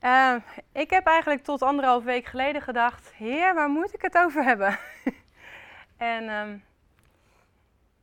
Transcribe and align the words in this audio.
Uh, 0.00 0.34
ik 0.72 0.90
heb 0.90 1.06
eigenlijk 1.06 1.44
tot 1.44 1.62
anderhalf 1.62 2.04
week 2.04 2.24
geleden 2.24 2.62
gedacht: 2.62 3.12
Heer, 3.14 3.54
waar 3.54 3.68
moet 3.68 3.94
ik 3.94 4.02
het 4.02 4.18
over 4.18 4.44
hebben? 4.44 4.78
en 5.96 6.28
um, 6.28 6.64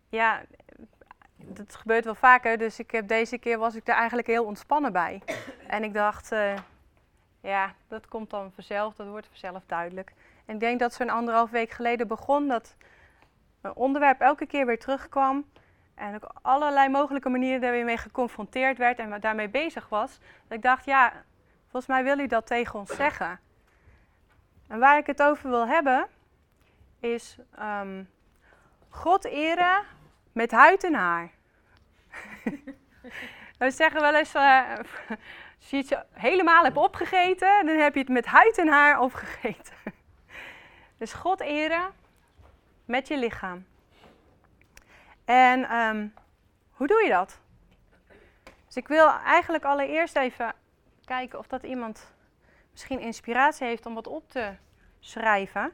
ja, 0.10 0.42
dat 1.36 1.76
gebeurt 1.76 2.06
wel 2.06 2.16
vaker, 2.16 2.58
dus 2.58 2.80
ik 2.80 2.92
heb 2.92 3.08
deze 3.08 3.38
keer 3.38 3.58
was 3.58 3.76
ik 3.76 3.88
er 3.88 3.96
eigenlijk 3.96 4.28
heel 4.28 4.46
ontspannen 4.46 4.92
bij. 4.92 5.22
en 5.68 5.84
ik 5.84 5.94
dacht, 5.94 6.32
uh, 6.32 6.54
ja, 7.42 7.74
dat 7.88 8.08
komt 8.08 8.30
dan 8.30 8.52
vanzelf, 8.52 8.96
dat 8.96 9.08
wordt 9.08 9.28
vanzelf 9.28 9.64
duidelijk. 9.66 10.14
En 10.46 10.54
ik 10.54 10.60
denk 10.60 10.80
dat 10.80 10.94
zo'n 10.94 11.10
anderhalf 11.10 11.50
week 11.50 11.72
geleden 11.72 12.08
begon 12.08 12.48
dat 12.48 12.76
een 13.62 13.76
onderwerp 13.76 14.22
elke 14.22 14.46
keer 14.46 14.66
weer 14.66 14.80
terugkwam. 14.80 15.46
En 15.96 16.16
op 16.16 16.40
allerlei 16.42 16.90
mogelijke 16.90 17.30
manieren 17.30 17.62
daar 17.62 17.72
weer 17.72 17.86
mee 17.86 17.98
geconfronteerd 17.98 18.78
werd 18.78 19.00
en 19.00 19.20
daarmee 19.20 19.50
bezig 19.50 19.90
was. 19.90 20.20
Dat 20.48 20.58
ik 20.58 20.62
dacht, 20.62 20.86
ja, 20.86 21.14
volgens 21.78 21.96
mij 21.98 22.16
wil 22.16 22.26
u 22.26 22.28
dat 22.28 22.48
tegen 22.48 22.80
ons 22.80 22.96
zeggen. 22.96 23.40
En 24.68 24.80
waar 24.80 24.98
ik 24.98 25.06
het 25.06 25.22
over 25.22 25.50
wil 25.50 25.68
hebben, 25.68 26.08
is 27.00 27.38
um, 27.60 28.10
God 28.90 29.26
eren 29.26 29.84
met 30.32 30.52
huid 30.52 30.84
en 30.84 30.94
haar. 30.94 31.32
We 33.60 33.72
zeggen 33.72 34.02
wel 34.02 34.16
eens, 34.16 34.36
uh, 34.36 34.70
als 35.60 35.70
je 35.70 35.78
iets 35.78 35.94
helemaal 36.12 36.64
hebt 36.64 36.78
opgegeten, 36.78 37.66
dan 37.66 37.78
heb 37.78 37.94
je 37.94 38.00
het 38.00 38.10
met 38.10 38.26
huid 38.26 38.58
en 38.58 38.68
haar 38.68 39.00
opgegeten. 39.00 39.76
dus 41.00 41.14
God 41.14 41.40
eren 41.40 41.94
met 42.86 43.08
je 43.08 43.18
lichaam. 43.18 43.66
En 45.26 45.76
um, 45.76 46.14
hoe 46.72 46.88
doe 46.88 47.04
je 47.04 47.10
dat? 47.10 47.40
Dus 48.66 48.76
ik 48.76 48.88
wil 48.88 49.10
eigenlijk 49.10 49.64
allereerst 49.64 50.16
even 50.16 50.54
kijken 51.08 51.40
of 51.40 51.48
dat 51.48 51.64
iemand 51.64 52.14
misschien 52.72 53.00
inspiratie 53.00 53.68
heeft 53.68 53.86
om 53.86 53.94
wat 53.94 54.08
op 54.08 54.30
te 54.30 54.56
schrijven. 55.00 55.74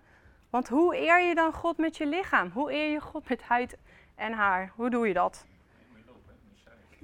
Want 0.50 0.70
hoe 0.70 0.98
eer 0.98 1.22
je 1.22 1.36
dan 1.36 1.53
God 1.53 1.78
met 1.78 1.98
je 1.98 2.06
lichaam? 2.06 2.50
Hoe 2.53 2.72
eer 2.72 2.92
je 2.92 3.02
God 3.02 3.30
met 3.30 3.42
huid 3.42 3.78
en 4.16 4.34
haar? 4.34 4.72
Hoe 4.75 4.90
doe 4.90 5.08
je 5.08 5.14
dat? 5.14 5.45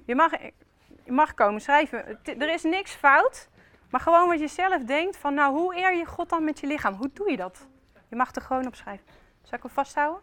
Je 0.06 0.16
mag, 0.16 0.32
je 1.04 1.12
mag 1.12 1.34
komen 1.34 1.62
schrijven. 1.62 2.20
Er 2.24 2.54
is 2.54 2.64
niks 2.64 2.92
fout. 2.92 3.50
Maar 3.90 4.02
gewoon 4.02 4.28
wat 4.28 4.40
je 4.40 4.48
zelf 4.48 4.84
denkt 4.84 5.18
van, 5.18 5.34
nou, 5.34 5.58
hoe 5.58 5.76
eer 5.76 5.96
je 5.96 6.06
God 6.06 6.30
dan 6.30 6.44
met 6.44 6.60
je 6.60 6.68
lichaam? 6.68 6.94
Hoe 6.94 7.10
doe 7.14 7.32
je 7.32 7.38
dat? 7.38 7.68
Je 8.08 8.16
mag 8.16 8.36
er 8.36 8.42
gewoon 8.42 8.68
op 8.68 8.76
schrijven. 8.76 9.06
Zal 9.42 9.58
ik 9.58 9.64
hem 9.64 9.74
vasthouden? 9.74 10.22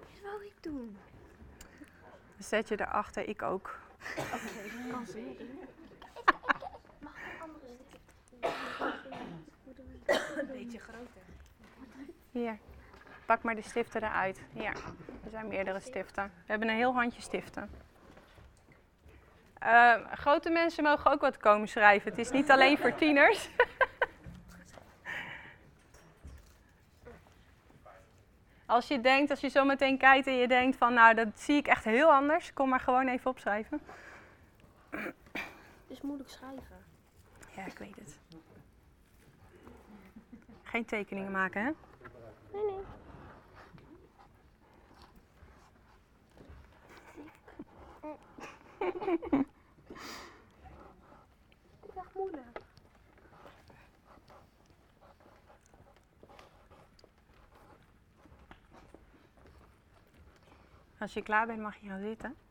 Dat 0.00 0.20
wou 0.22 0.44
ik 0.44 0.62
doen. 0.62 0.98
Dan 2.36 2.42
zet 2.42 2.68
je 2.68 2.80
erachter, 2.80 3.28
ik 3.28 3.42
ook. 3.42 3.78
Oké, 4.16 4.90
kan 4.90 5.04
doen. 5.38 5.60
Mag 6.98 7.12
ik 7.12 7.40
andere 7.40 7.66
Een 10.40 10.46
beetje 10.46 10.78
groter. 10.78 11.22
Hier, 12.30 12.58
pak 13.26 13.42
maar 13.42 13.54
de 13.54 13.62
stiften 13.62 14.02
eruit. 14.02 14.40
Ja, 14.52 14.72
er 15.24 15.30
zijn 15.30 15.48
meerdere 15.48 15.80
stiften. 15.80 16.24
We 16.24 16.44
hebben 16.46 16.68
een 16.68 16.76
heel 16.76 16.94
handje 16.94 17.22
stiften. 17.22 17.70
Uh, 19.62 19.94
grote 20.12 20.50
mensen 20.50 20.84
mogen 20.84 21.10
ook 21.10 21.20
wat 21.20 21.36
komen 21.36 21.68
schrijven. 21.68 22.10
Het 22.10 22.18
is 22.18 22.30
niet 22.30 22.50
alleen 22.50 22.78
voor 22.78 22.94
tieners. 22.94 23.48
Als 28.66 28.88
je 28.88 29.00
denkt, 29.00 29.30
als 29.30 29.40
je 29.40 29.48
zo 29.48 29.64
meteen 29.64 29.98
kijkt 29.98 30.26
en 30.26 30.36
je 30.36 30.48
denkt 30.48 30.76
van, 30.76 30.94
nou, 30.94 31.14
dat 31.14 31.28
zie 31.34 31.56
ik 31.56 31.66
echt 31.66 31.84
heel 31.84 32.12
anders, 32.12 32.52
kom 32.52 32.68
maar 32.68 32.80
gewoon 32.80 33.08
even 33.08 33.30
opschrijven. 33.30 33.80
Het 34.90 35.88
is 35.88 36.00
moeilijk 36.00 36.30
schrijven. 36.30 36.84
Ja, 37.56 37.66
ik 37.66 37.78
weet 37.78 37.96
het. 37.96 38.18
Geen 40.62 40.84
tekeningen 40.84 41.32
maken, 41.32 41.64
hè? 41.64 41.70
Nee, 42.52 42.64
nee. 42.64 42.84
Als 60.98 61.12
je 61.12 61.22
klaar 61.22 61.46
bent, 61.46 61.60
mag 61.60 61.76
je 61.76 61.88
gaan 61.88 62.00
zitten. 62.00 62.34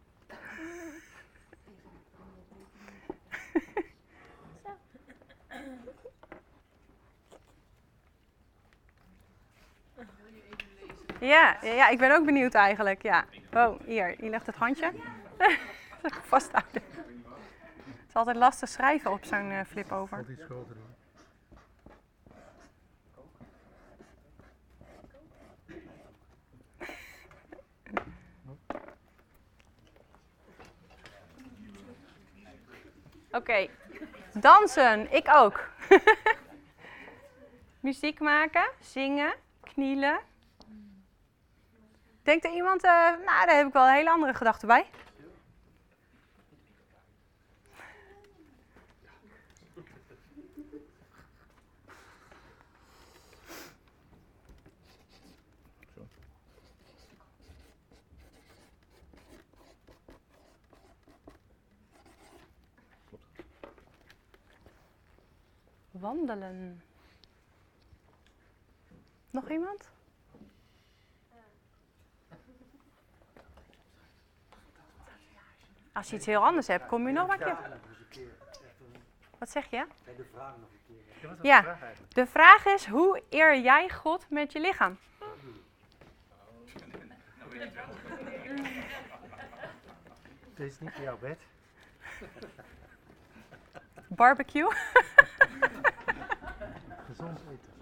Ja, 11.20 11.58
ja, 11.62 11.90
ik 11.90 11.98
ben 11.98 12.16
ook 12.16 12.26
benieuwd 12.26 12.54
eigenlijk. 12.54 13.02
Ja. 13.02 13.26
Oh, 13.54 13.80
hier, 13.86 14.24
je 14.24 14.30
legt 14.30 14.46
het 14.46 14.56
handje. 14.56 14.92
Vasthouden. 16.32 16.82
Het 16.92 18.08
is 18.08 18.14
altijd 18.14 18.36
lastig 18.36 18.70
schrijven 18.70 19.12
op 19.12 19.26
zo'n 19.26 19.52
uh, 19.52 19.60
flip 19.68 19.92
over. 19.92 20.26
Oké, 33.36 33.68
dansen, 34.34 35.14
ik 35.14 35.28
ook. 35.34 35.70
Muziek 37.80 38.20
maken, 38.20 38.70
zingen, 38.80 39.34
knielen. 39.62 40.20
Denkt 42.24 42.46
er 42.46 42.52
iemand, 42.52 42.86
uh, 42.86 42.92
nou 42.92 43.46
daar 43.46 43.56
heb 43.56 43.68
ik 43.68 43.74
wel 43.74 43.88
een 43.88 43.94
hele 43.94 44.10
andere 44.10 44.34
gedachte 44.34 44.66
bij. 44.66 44.86
Wandelen. 66.06 66.84
Nog 69.30 69.50
iemand? 69.50 69.90
Als 75.94 76.10
je 76.10 76.16
iets 76.16 76.26
heel 76.26 76.44
anders 76.44 76.68
hebt, 76.68 76.86
kom 76.86 77.08
je 77.08 77.14
nog 77.14 77.30
een 77.30 77.40
keer. 77.40 77.58
Wat 79.38 79.50
zeg 79.50 79.70
je? 79.70 79.86
De 80.18 80.26
vraag 80.34 80.56
nog 80.58 80.70
een 80.70 80.98
keer. 81.20 81.38
Ja, 81.42 81.78
de 82.10 82.26
vraag 82.26 82.66
is: 82.66 82.86
hoe 82.86 83.24
eer 83.30 83.60
jij 83.60 83.90
God 83.90 84.30
met 84.30 84.52
je 84.52 84.60
lichaam? 84.60 84.98
Dit 90.56 90.72
is 90.72 90.80
niet 90.80 90.96
jouw 90.96 91.18
bed. 91.18 91.40
Barbecue? 94.08 94.72
Gezond 97.26 97.75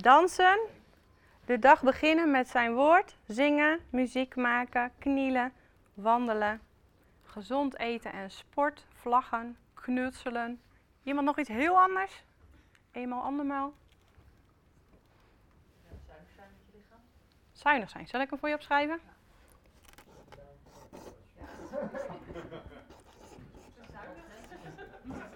Dansen. 0.00 0.58
De 1.44 1.58
dag 1.58 1.82
beginnen 1.82 2.30
met 2.30 2.48
zijn 2.48 2.74
woord. 2.74 3.16
Zingen, 3.26 3.80
muziek 3.90 4.36
maken, 4.36 4.92
knielen, 4.98 5.52
wandelen. 5.94 6.60
Gezond 7.24 7.78
eten 7.78 8.12
en 8.12 8.30
sport. 8.30 8.86
Vlaggen, 8.94 9.56
knutselen. 9.74 10.60
Iemand 11.02 11.26
nog 11.26 11.38
iets 11.38 11.48
heel 11.48 11.80
anders? 11.80 12.24
Eenmaal, 12.92 13.22
andermaal. 13.22 13.72
Zuinig 17.52 17.90
zijn. 17.90 18.06
Zal 18.06 18.20
ik 18.20 18.30
hem 18.30 18.38
voor 18.38 18.48
je 18.48 18.54
opschrijven? 18.54 19.00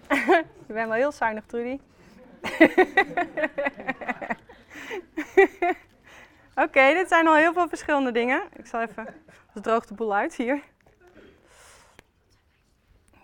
Je 0.67 0.73
bent 0.73 0.89
wel 0.89 0.93
heel 0.93 1.13
zuinig, 1.13 1.45
Trudy. 1.47 1.81
Oké, 6.65 6.93
dit 6.93 7.09
zijn 7.09 7.27
al 7.27 7.35
heel 7.35 7.53
veel 7.53 7.69
verschillende 7.69 8.13
dingen. 8.13 8.43
Ik 8.53 8.67
zal 8.67 8.81
even. 8.81 9.07
Het 9.53 9.63
droogt 9.63 9.89
de 9.89 9.95
boel 9.95 10.15
uit 10.15 10.35
hier. 10.35 10.63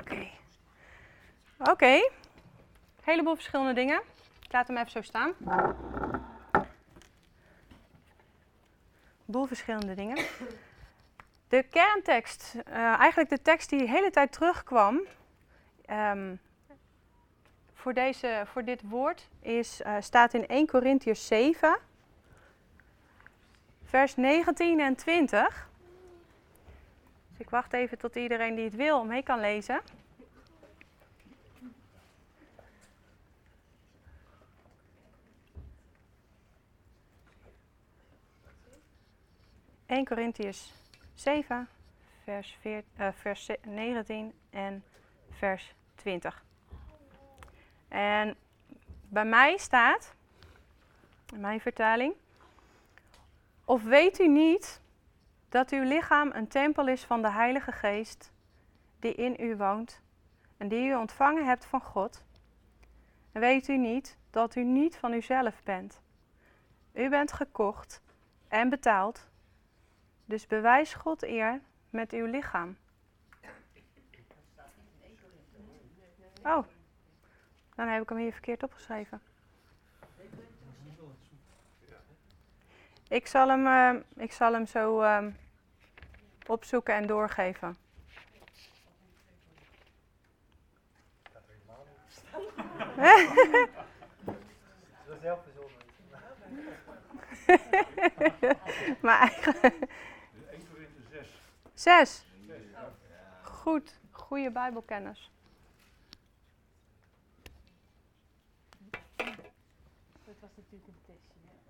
Oké. 0.01 0.29
Oké. 1.59 2.11
Heleboel 3.03 3.35
verschillende 3.35 3.73
dingen. 3.73 4.03
Ik 4.43 4.53
laat 4.53 4.67
hem 4.67 4.77
even 4.77 4.91
zo 4.91 5.03
staan. 5.03 5.35
Boel 9.25 9.47
verschillende 9.47 9.95
dingen. 9.95 10.25
De 11.49 11.63
kerntekst, 11.63 12.55
eh, 12.65 12.75
eigenlijk 12.77 13.31
de 13.31 13.43
tekst 13.43 13.71
die 13.71 13.79
de 13.79 13.89
hele 13.89 14.11
tijd 14.11 14.33
terugkwam 14.33 15.01
ehm, 15.85 16.35
voor, 17.75 17.95
deze, 17.95 18.43
voor 18.47 18.65
dit 18.65 18.83
woord, 18.85 19.29
is, 19.41 19.83
eh, 19.83 19.95
staat 20.01 20.35
in 20.35 20.45
1 20.47 20.67
Corinthiërs 20.67 21.27
7, 21.27 21.79
vers 23.91 24.17
19 24.17 24.81
en 24.81 24.95
20. 24.95 25.69
Dus 27.31 27.39
ik 27.39 27.51
wacht 27.51 27.73
even 27.73 27.99
tot 27.99 28.17
iedereen 28.17 28.55
die 28.55 28.65
het 28.65 28.75
wil 28.75 29.05
mee 29.05 29.23
kan 29.23 29.41
lezen. 29.41 29.81
...1 39.87 40.03
Corinthiërs 40.05 40.73
7, 41.15 41.69
vers, 42.25 42.57
4, 42.61 42.83
uh, 43.01 43.09
vers 43.15 43.49
19 43.63 44.33
en 44.51 44.85
vers 45.31 45.75
20. 45.95 46.45
En 47.89 48.37
bij 49.09 49.25
mij 49.25 49.57
staat, 49.57 50.15
in 51.33 51.41
mijn 51.41 51.61
vertaling... 51.61 52.15
...of 53.70 53.82
weet 53.82 54.20
u 54.20 54.28
niet 54.28 54.81
dat 55.49 55.70
uw 55.70 55.82
lichaam 55.82 56.31
een 56.32 56.49
tempel 56.49 56.88
is 56.88 57.05
van 57.05 57.22
de 57.22 57.31
Heilige 57.31 57.72
Geest... 57.72 58.32
...die 58.99 59.14
in 59.14 59.37
u 59.38 59.56
woont 59.56 60.02
en 60.56 60.69
die 60.69 60.88
u 60.88 60.94
ontvangen 60.94 61.46
hebt 61.46 61.64
van 61.64 61.81
God... 61.81 62.25
...en 63.32 63.40
weet 63.40 63.69
u 63.69 63.76
niet 63.76 64.19
dat 64.31 64.55
u 64.55 64.64
niet 64.64 64.96
van 64.96 65.12
uzelf 65.12 65.62
bent... 65.62 66.02
...u 66.93 67.08
bent 67.08 67.32
gekocht 67.32 68.02
en 68.49 68.69
betaald... 68.69 69.28
Dus 70.25 70.46
bewijs 70.46 70.94
God 70.94 71.22
eer 71.22 71.61
met 71.90 72.12
uw 72.12 72.26
lichaam. 72.26 72.76
Oh, 76.43 76.64
dan 77.75 77.88
heb 77.88 78.02
ik 78.02 78.08
hem 78.08 78.19
hier 78.19 78.32
verkeerd 78.32 78.62
opgeschreven. 78.62 79.30
Ik 83.11 83.27
zal 83.27 83.49
hem, 83.49 83.67
uh, 83.67 84.03
ik 84.17 84.33
zal 84.33 84.53
hem 84.53 84.67
zo 84.67 85.03
uh, 85.03 85.27
opzoeken 86.47 86.95
en 86.95 87.07
doorgeven. 87.07 87.77
zelf 95.21 95.39
maar 99.03 99.21
eigenlijk... 99.21 99.65
1 99.65 100.69
Korinthe 100.73 101.03
6. 101.11 101.29
Zes. 101.75 102.25
Goed, 103.43 103.99
goede 104.11 104.51
Bijbelkennis. 104.51 105.31
Dat 110.25 110.37
was 110.41 110.51
natuurlijk 110.56 110.87
een. 110.87 111.10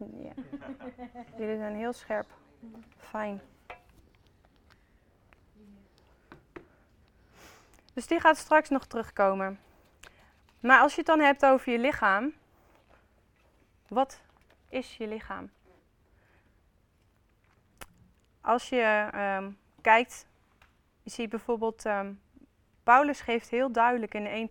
Ja. 0.00 0.32
Jullie 1.38 1.56
zijn 1.56 1.74
heel 1.74 1.92
scherp. 1.92 2.26
Fijn. 2.98 3.40
Dus 7.94 8.06
die 8.06 8.20
gaat 8.20 8.36
straks 8.36 8.68
nog 8.68 8.86
terugkomen. 8.86 9.60
Maar 10.60 10.80
als 10.80 10.92
je 10.92 10.98
het 10.98 11.06
dan 11.06 11.20
hebt 11.20 11.44
over 11.44 11.72
je 11.72 11.78
lichaam, 11.78 12.32
wat 13.88 14.20
is 14.68 14.96
je 14.96 15.06
lichaam? 15.06 15.50
Als 18.40 18.68
je 18.68 19.10
um, 19.38 19.58
kijkt, 19.80 20.26
je 21.02 21.10
ziet 21.10 21.28
bijvoorbeeld, 21.28 21.84
um, 21.84 22.20
Paulus 22.82 23.20
geeft 23.20 23.48
heel 23.48 23.72
duidelijk 23.72 24.14
in 24.14 24.22
de 24.22 24.28
1 24.28 24.48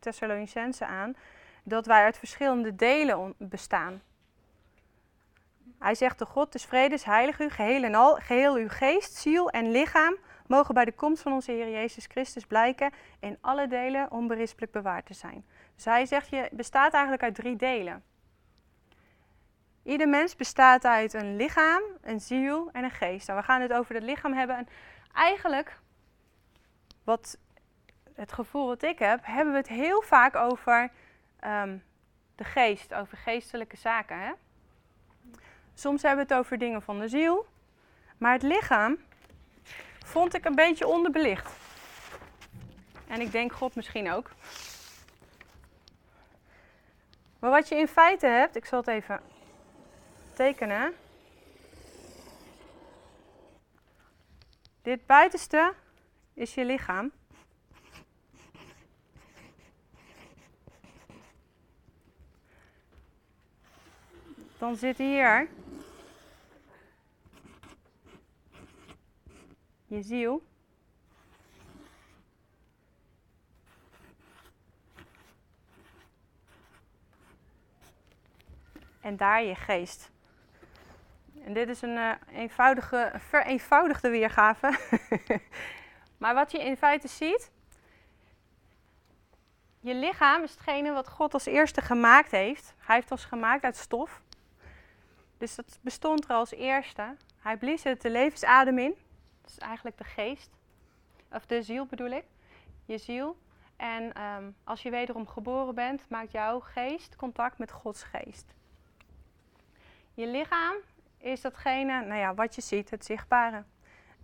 Thessalonicense 0.00 0.86
aan 0.86 1.16
dat 1.62 1.86
wij 1.86 2.04
uit 2.04 2.18
verschillende 2.18 2.76
delen 2.76 3.34
bestaan. 3.38 4.02
Hij 5.78 5.94
zegt, 5.94 6.18
de 6.18 6.26
God 6.26 6.52
des 6.52 6.64
vredes 6.64 7.04
heilig 7.04 7.40
u, 7.40 7.50
geheel 7.50 7.82
en 7.82 7.94
al, 7.94 8.14
geheel 8.14 8.54
uw 8.54 8.68
geest, 8.68 9.14
ziel 9.14 9.50
en 9.50 9.70
lichaam 9.70 10.16
mogen 10.46 10.74
bij 10.74 10.84
de 10.84 10.92
komst 10.92 11.22
van 11.22 11.32
onze 11.32 11.52
Heer 11.52 11.70
Jezus 11.70 12.06
Christus 12.06 12.44
blijken 12.44 12.92
in 13.20 13.38
alle 13.40 13.66
delen 13.66 14.10
onberispelijk 14.10 14.72
bewaard 14.72 15.06
te 15.06 15.14
zijn. 15.14 15.44
Dus 15.74 15.84
hij 15.84 16.06
zegt, 16.06 16.28
je 16.28 16.48
bestaat 16.52 16.92
eigenlijk 16.92 17.22
uit 17.22 17.34
drie 17.34 17.56
delen. 17.56 18.02
Ieder 19.82 20.08
mens 20.08 20.36
bestaat 20.36 20.84
uit 20.84 21.12
een 21.12 21.36
lichaam, 21.36 21.82
een 22.00 22.20
ziel 22.20 22.70
en 22.72 22.84
een 22.84 22.90
geest. 22.90 23.26
Nou, 23.26 23.38
we 23.38 23.44
gaan 23.44 23.60
het 23.60 23.72
over 23.72 23.94
het 23.94 24.04
lichaam 24.04 24.32
hebben. 24.32 24.56
En 24.56 24.68
eigenlijk, 25.12 25.78
wat 27.04 27.38
het 28.14 28.32
gevoel 28.32 28.66
wat 28.66 28.82
ik 28.82 28.98
heb, 28.98 29.20
hebben 29.22 29.52
we 29.52 29.58
het 29.58 29.68
heel 29.68 30.02
vaak 30.02 30.36
over 30.36 30.90
um, 31.46 31.82
de 32.34 32.44
geest, 32.44 32.94
over 32.94 33.16
geestelijke 33.16 33.76
zaken. 33.76 34.20
Hè? 34.20 34.32
Soms 35.74 36.02
hebben 36.02 36.26
we 36.26 36.32
het 36.32 36.42
over 36.42 36.58
dingen 36.58 36.82
van 36.82 36.98
de 36.98 37.08
ziel. 37.08 37.46
Maar 38.18 38.32
het 38.32 38.42
lichaam 38.42 38.98
vond 40.04 40.34
ik 40.34 40.44
een 40.44 40.54
beetje 40.54 40.86
onderbelicht. 40.86 41.52
En 43.06 43.20
ik 43.20 43.32
denk 43.32 43.52
God 43.52 43.74
misschien 43.74 44.10
ook. 44.10 44.30
Maar 47.38 47.50
wat 47.50 47.68
je 47.68 47.76
in 47.76 47.88
feite 47.88 48.26
hebt, 48.26 48.56
ik 48.56 48.64
zal 48.64 48.78
het 48.78 48.88
even 48.88 49.20
tekenen. 50.32 50.94
Dit 54.82 55.06
buitenste 55.06 55.74
is 56.34 56.54
je 56.54 56.64
lichaam. 56.64 57.12
Dan 64.58 64.76
zit 64.76 64.98
hier 64.98 65.48
je 69.86 70.02
ziel. 70.02 70.42
En 79.00 79.16
daar 79.16 79.42
je 79.42 79.54
geest. 79.54 80.10
En 81.44 81.52
dit 81.52 81.68
is 81.68 81.82
een 81.82 81.96
uh, 81.96 82.12
eenvoudige, 82.32 83.12
vereenvoudigde 83.18 84.08
weergave. 84.08 84.78
maar 86.18 86.34
wat 86.34 86.52
je 86.52 86.58
in 86.58 86.76
feite 86.76 87.08
ziet, 87.08 87.50
je 89.80 89.94
lichaam 89.94 90.42
is 90.42 90.50
hetgene 90.50 90.92
wat 90.92 91.08
God 91.08 91.34
als 91.34 91.46
eerste 91.46 91.80
gemaakt 91.80 92.30
heeft. 92.30 92.74
Hij 92.78 92.94
heeft 92.96 93.10
ons 93.10 93.24
gemaakt 93.24 93.64
uit 93.64 93.76
stof. 93.76 94.22
Dus 95.38 95.54
dat 95.54 95.78
bestond 95.80 96.24
er 96.24 96.30
als 96.30 96.52
eerste. 96.52 97.16
Hij 97.38 97.56
blies 97.56 97.84
er 97.84 97.98
de 97.98 98.10
levensadem 98.10 98.78
in. 98.78 98.94
Dat 99.44 99.52
is 99.52 99.58
eigenlijk 99.58 99.98
de 99.98 100.04
geest. 100.04 100.50
Of 101.30 101.46
de 101.46 101.62
ziel 101.62 101.86
bedoel 101.86 102.10
ik. 102.10 102.24
Je 102.84 102.98
ziel. 102.98 103.36
En 103.76 104.22
um, 104.22 104.56
als 104.64 104.82
je 104.82 104.90
wederom 104.90 105.26
geboren 105.26 105.74
bent, 105.74 106.08
maakt 106.08 106.32
jouw 106.32 106.60
geest 106.60 107.16
contact 107.16 107.58
met 107.58 107.70
Gods 107.70 108.02
geest. 108.02 108.54
Je 110.14 110.26
lichaam 110.26 110.76
is 111.18 111.40
datgene, 111.40 112.04
nou 112.04 112.20
ja, 112.20 112.34
wat 112.34 112.54
je 112.54 112.60
ziet, 112.60 112.90
het 112.90 113.04
zichtbare. 113.04 113.64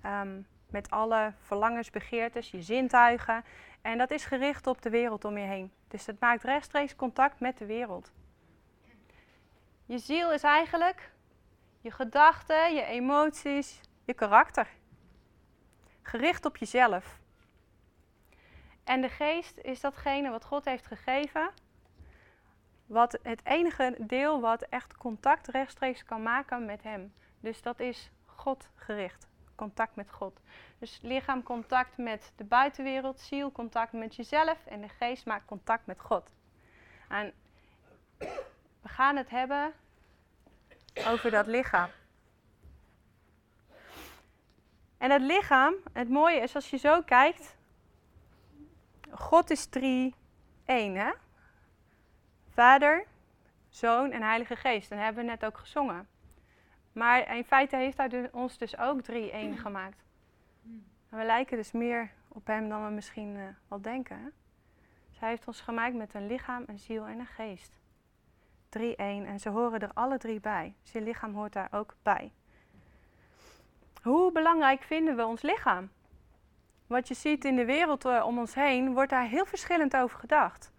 Um, 0.07 0.47
met 0.67 0.91
alle 0.91 1.33
verlangens, 1.41 1.91
begeertes, 1.91 2.51
je 2.51 2.63
zintuigen. 2.63 3.45
En 3.81 3.99
dat 3.99 4.11
is 4.11 4.25
gericht 4.25 4.67
op 4.67 4.83
de 4.83 4.91
wereld 4.91 5.25
om 5.25 5.39
je 5.39 5.47
heen. 5.47 5.73
Dus 5.89 6.07
het 6.07 6.21
maakt 6.21 6.43
rechtstreeks 6.43 6.97
contact 6.97 7.41
met 7.41 7.59
de 7.59 7.67
wereld. 7.67 8.13
Je 9.87 9.99
ziel 9.99 10.33
is 10.33 10.43
eigenlijk 10.43 11.13
je 11.81 11.91
gedachten, 11.91 12.75
je 12.75 12.85
emoties, 12.85 13.81
je 14.05 14.15
karakter. 14.15 14.69
Gericht 16.11 16.45
op 16.45 16.57
jezelf. 16.57 17.19
En 18.85 19.01
de 19.01 19.09
geest 19.09 19.59
is 19.59 19.81
datgene 19.81 20.31
wat 20.31 20.45
God 20.45 20.65
heeft 20.65 20.87
gegeven. 20.87 21.51
Wat 22.87 23.19
het 23.23 23.41
enige 23.45 23.97
deel 23.99 24.41
wat 24.41 24.63
echt 24.63 24.97
contact 24.97 25.49
rechtstreeks 25.49 26.05
kan 26.05 26.23
maken 26.23 26.65
met 26.65 26.83
Hem. 26.83 27.13
Dus 27.41 27.63
dat 27.63 27.81
is 27.81 28.11
God 28.27 28.69
gericht. 28.75 29.29
Contact 29.55 29.97
met 29.97 30.11
God. 30.11 30.41
Dus 30.79 30.99
lichaam 31.03 31.43
contact 31.43 31.97
met 31.97 32.33
de 32.37 32.45
buitenwereld, 32.45 33.21
ziel 33.21 33.53
contact 33.53 33.93
met 33.93 34.17
jezelf 34.17 34.67
en 34.67 34.81
de 34.81 34.89
geest 34.89 35.27
maakt 35.27 35.47
contact 35.47 35.87
met 35.87 36.01
God. 36.01 36.31
En 37.09 37.33
we 38.81 38.89
gaan 38.89 39.17
het 39.17 39.31
hebben 39.31 39.73
over 41.07 41.31
dat 41.31 41.47
lichaam. 41.47 41.91
En 45.01 45.11
het 45.11 45.23
lichaam, 45.23 45.75
het 45.93 46.09
mooie 46.09 46.41
is 46.41 46.55
als 46.55 46.71
je 46.71 46.77
zo 46.77 47.03
kijkt, 47.03 47.57
God 49.11 49.51
is 49.51 49.67
drie, 49.67 50.15
één, 50.65 50.95
hè? 50.95 51.11
Vader, 52.49 53.07
Zoon 53.69 54.11
en 54.11 54.23
Heilige 54.23 54.57
Geest. 54.57 54.89
Dat 54.89 54.99
hebben 54.99 55.25
we 55.25 55.31
net 55.31 55.45
ook 55.45 55.59
gezongen. 55.59 56.09
Maar 56.93 57.37
in 57.37 57.45
feite 57.45 57.77
heeft 57.77 57.97
hij 57.97 58.29
ons 58.33 58.59
dus 58.59 58.79
ook 58.79 59.01
drie, 59.01 59.31
één 59.31 59.57
gemaakt. 59.57 60.05
En 61.11 61.19
we 61.19 61.25
lijken 61.25 61.57
dus 61.57 61.73
meer 61.73 62.11
op 62.29 62.47
hem 62.47 62.69
dan 62.69 62.85
we 62.85 62.91
misschien 62.91 63.37
uh, 63.37 63.43
wel 63.69 63.81
denken. 63.81 64.33
Dus 65.11 65.21
hij 65.21 65.29
heeft 65.29 65.47
ons 65.47 65.61
gemaakt 65.61 65.95
met 65.95 66.15
een 66.15 66.27
lichaam, 66.27 66.65
een 66.67 66.79
ziel 66.79 67.07
en 67.07 67.19
een 67.19 67.27
geest. 67.27 67.79
Drie, 68.69 68.97
één. 68.97 69.27
En 69.27 69.41
ze 69.41 69.49
horen 69.49 69.81
er 69.81 69.91
alle 69.95 70.19
drie 70.19 70.41
bij. 70.41 70.75
Dus 70.83 70.93
je 70.93 71.01
lichaam 71.01 71.35
hoort 71.35 71.53
daar 71.53 71.69
ook 71.71 71.97
bij. 72.03 72.33
Hoe 74.03 74.33
belangrijk 74.33 74.83
vinden 74.83 75.17
we 75.17 75.25
ons 75.25 75.43
lichaam? 75.43 75.91
Wat 76.87 77.09
je 77.09 77.15
ziet 77.15 77.45
in 77.45 77.57
de 77.57 77.65
wereld 77.65 78.05
eh, 78.05 78.23
om 78.27 78.39
ons 78.39 78.55
heen, 78.55 78.93
wordt 78.93 79.11
daar 79.11 79.27
heel 79.27 79.47
verschillend 79.47 79.97
over 79.97 80.19
gedacht. 80.19 80.73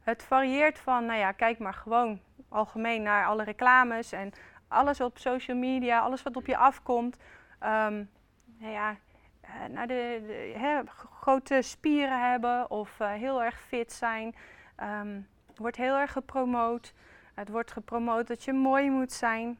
Het 0.00 0.22
varieert 0.22 0.78
van, 0.78 1.04
nou 1.04 1.18
ja, 1.18 1.32
kijk 1.32 1.58
maar 1.58 1.74
gewoon 1.74 2.20
algemeen 2.48 3.02
naar 3.02 3.26
alle 3.26 3.44
reclames 3.44 4.12
en 4.12 4.32
alles 4.68 5.00
op 5.00 5.18
social 5.18 5.56
media, 5.56 6.00
alles 6.00 6.22
wat 6.22 6.36
op 6.36 6.46
je 6.46 6.56
afkomt. 6.56 7.16
Um, 7.62 8.10
nou 8.58 8.72
ja, 8.72 8.96
eh, 9.40 9.50
naar 9.70 9.86
de, 9.86 10.22
de 10.26 10.82
grote 11.20 11.62
spieren 11.62 12.30
hebben 12.30 12.70
of 12.70 13.00
uh, 13.00 13.12
heel 13.12 13.42
erg 13.42 13.60
fit 13.60 13.92
zijn. 13.92 14.34
Um, 14.82 15.26
wordt 15.56 15.76
heel 15.76 15.96
erg 15.96 16.12
gepromoot. 16.12 16.94
Het 17.34 17.48
wordt 17.48 17.72
gepromoot 17.72 18.26
dat 18.26 18.44
je 18.44 18.52
mooi 18.52 18.90
moet 18.90 19.12
zijn. 19.12 19.58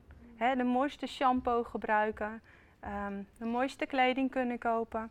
De 0.57 0.64
mooiste 0.64 1.07
shampoo 1.07 1.62
gebruiken. 1.62 2.42
Um, 2.85 3.29
de 3.39 3.45
mooiste 3.45 3.87
kleding 3.87 4.31
kunnen 4.31 4.59
kopen. 4.59 5.11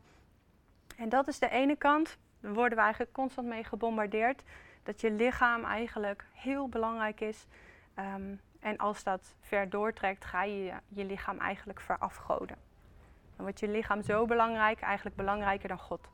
En 0.98 1.10
dat 1.10 1.28
is 1.28 1.40
de 1.40 1.50
ene 1.50 1.76
kant. 1.76 2.18
Daar 2.40 2.54
worden 2.54 2.78
we 2.78 2.84
eigenlijk 2.84 3.14
constant 3.14 3.48
mee 3.48 3.64
gebombardeerd. 3.64 4.44
Dat 4.84 5.02
je 5.02 5.12
lichaam 5.12 5.66
eigenlijk 5.66 6.26
heel 6.34 6.70
belangrijk 6.70 7.22
is. 7.22 7.48
Um, 8.16 8.42
en 8.60 8.78
als 8.78 9.04
dat 9.04 9.34
ver 9.42 9.70
doortrekt, 9.70 10.26
ga 10.26 10.44
je 10.44 10.74
je 10.88 11.06
lichaam 11.06 11.40
eigenlijk 11.40 11.80
verafgoden. 11.80 12.58
Dan 13.36 13.46
wordt 13.46 13.60
je 13.60 13.68
lichaam 13.68 14.02
zo 14.02 14.26
belangrijk, 14.26 14.82
eigenlijk 14.82 15.16
belangrijker 15.16 15.68
dan 15.68 15.80
God. 15.80 16.08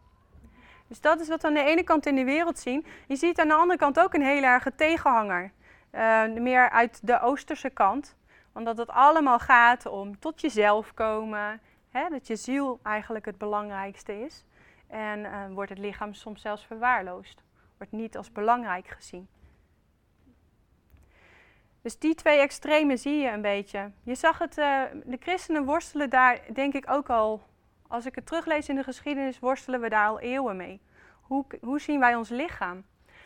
Dus 0.88 1.02
dat 1.02 1.20
is 1.20 1.28
wat 1.28 1.42
we 1.42 1.48
aan 1.48 1.54
de 1.54 1.64
ene 1.64 1.84
kant 1.84 2.06
in 2.06 2.16
de 2.16 2.24
wereld 2.24 2.60
zien. 2.60 2.86
Je 3.08 3.16
ziet 3.16 3.40
aan 3.40 3.48
de 3.48 3.54
andere 3.54 3.80
kant 3.80 4.00
ook 4.00 4.14
een 4.14 4.22
hele 4.22 4.46
erge 4.46 4.76
tegenhanger. 4.76 5.52
Uh, 5.92 6.24
meer 6.26 6.70
uit 6.70 7.08
de 7.08 7.22
oosterse 7.22 7.70
kant. 7.70 8.16
Omdat 8.56 8.78
het 8.78 8.90
allemaal 8.90 9.40
gaat 9.40 9.86
om 9.86 10.20
tot 10.20 10.42
jezelf 10.42 10.94
komen. 10.94 11.62
Hè, 11.90 12.10
dat 12.10 12.28
je 12.28 12.36
ziel 12.36 12.80
eigenlijk 12.84 13.26
het 13.26 13.38
belangrijkste 13.38 14.22
is. 14.22 14.46
En 14.88 15.20
uh, 15.20 15.46
wordt 15.50 15.70
het 15.70 15.80
lichaam 15.80 16.14
soms 16.14 16.42
zelfs 16.42 16.66
verwaarloosd. 16.66 17.44
Wordt 17.78 17.94
niet 17.94 18.18
als 18.18 18.32
belangrijk 18.32 18.88
gezien. 18.88 19.28
Dus 21.82 22.00
die 22.00 22.16
twee 22.16 22.40
extremen 22.40 22.98
zie 22.98 23.18
je 23.18 23.32
een 23.32 23.42
beetje. 23.42 23.92
Je 24.04 24.16
zag 24.16 24.38
het, 24.38 24.58
uh, 24.58 24.82
de 25.04 25.18
christenen 25.20 25.66
worstelen 25.66 26.10
daar 26.10 26.40
denk 26.54 26.74
ik 26.74 26.90
ook 26.90 27.10
al, 27.10 27.42
als 27.88 28.06
ik 28.06 28.16
het 28.16 28.26
teruglees 28.26 28.70
in 28.70 28.76
de 28.76 28.84
geschiedenis, 28.84 29.40
worstelen 29.40 29.82
we 29.82 29.90
daar 29.90 30.08
al 30.08 30.20
eeuwen 30.20 30.56
mee. 30.56 30.82
Hoe, 31.22 31.46
hoe 31.62 31.80
zien 31.80 32.00
wij 32.00 32.16
ons 32.16 32.30
lichaam? 32.30 32.84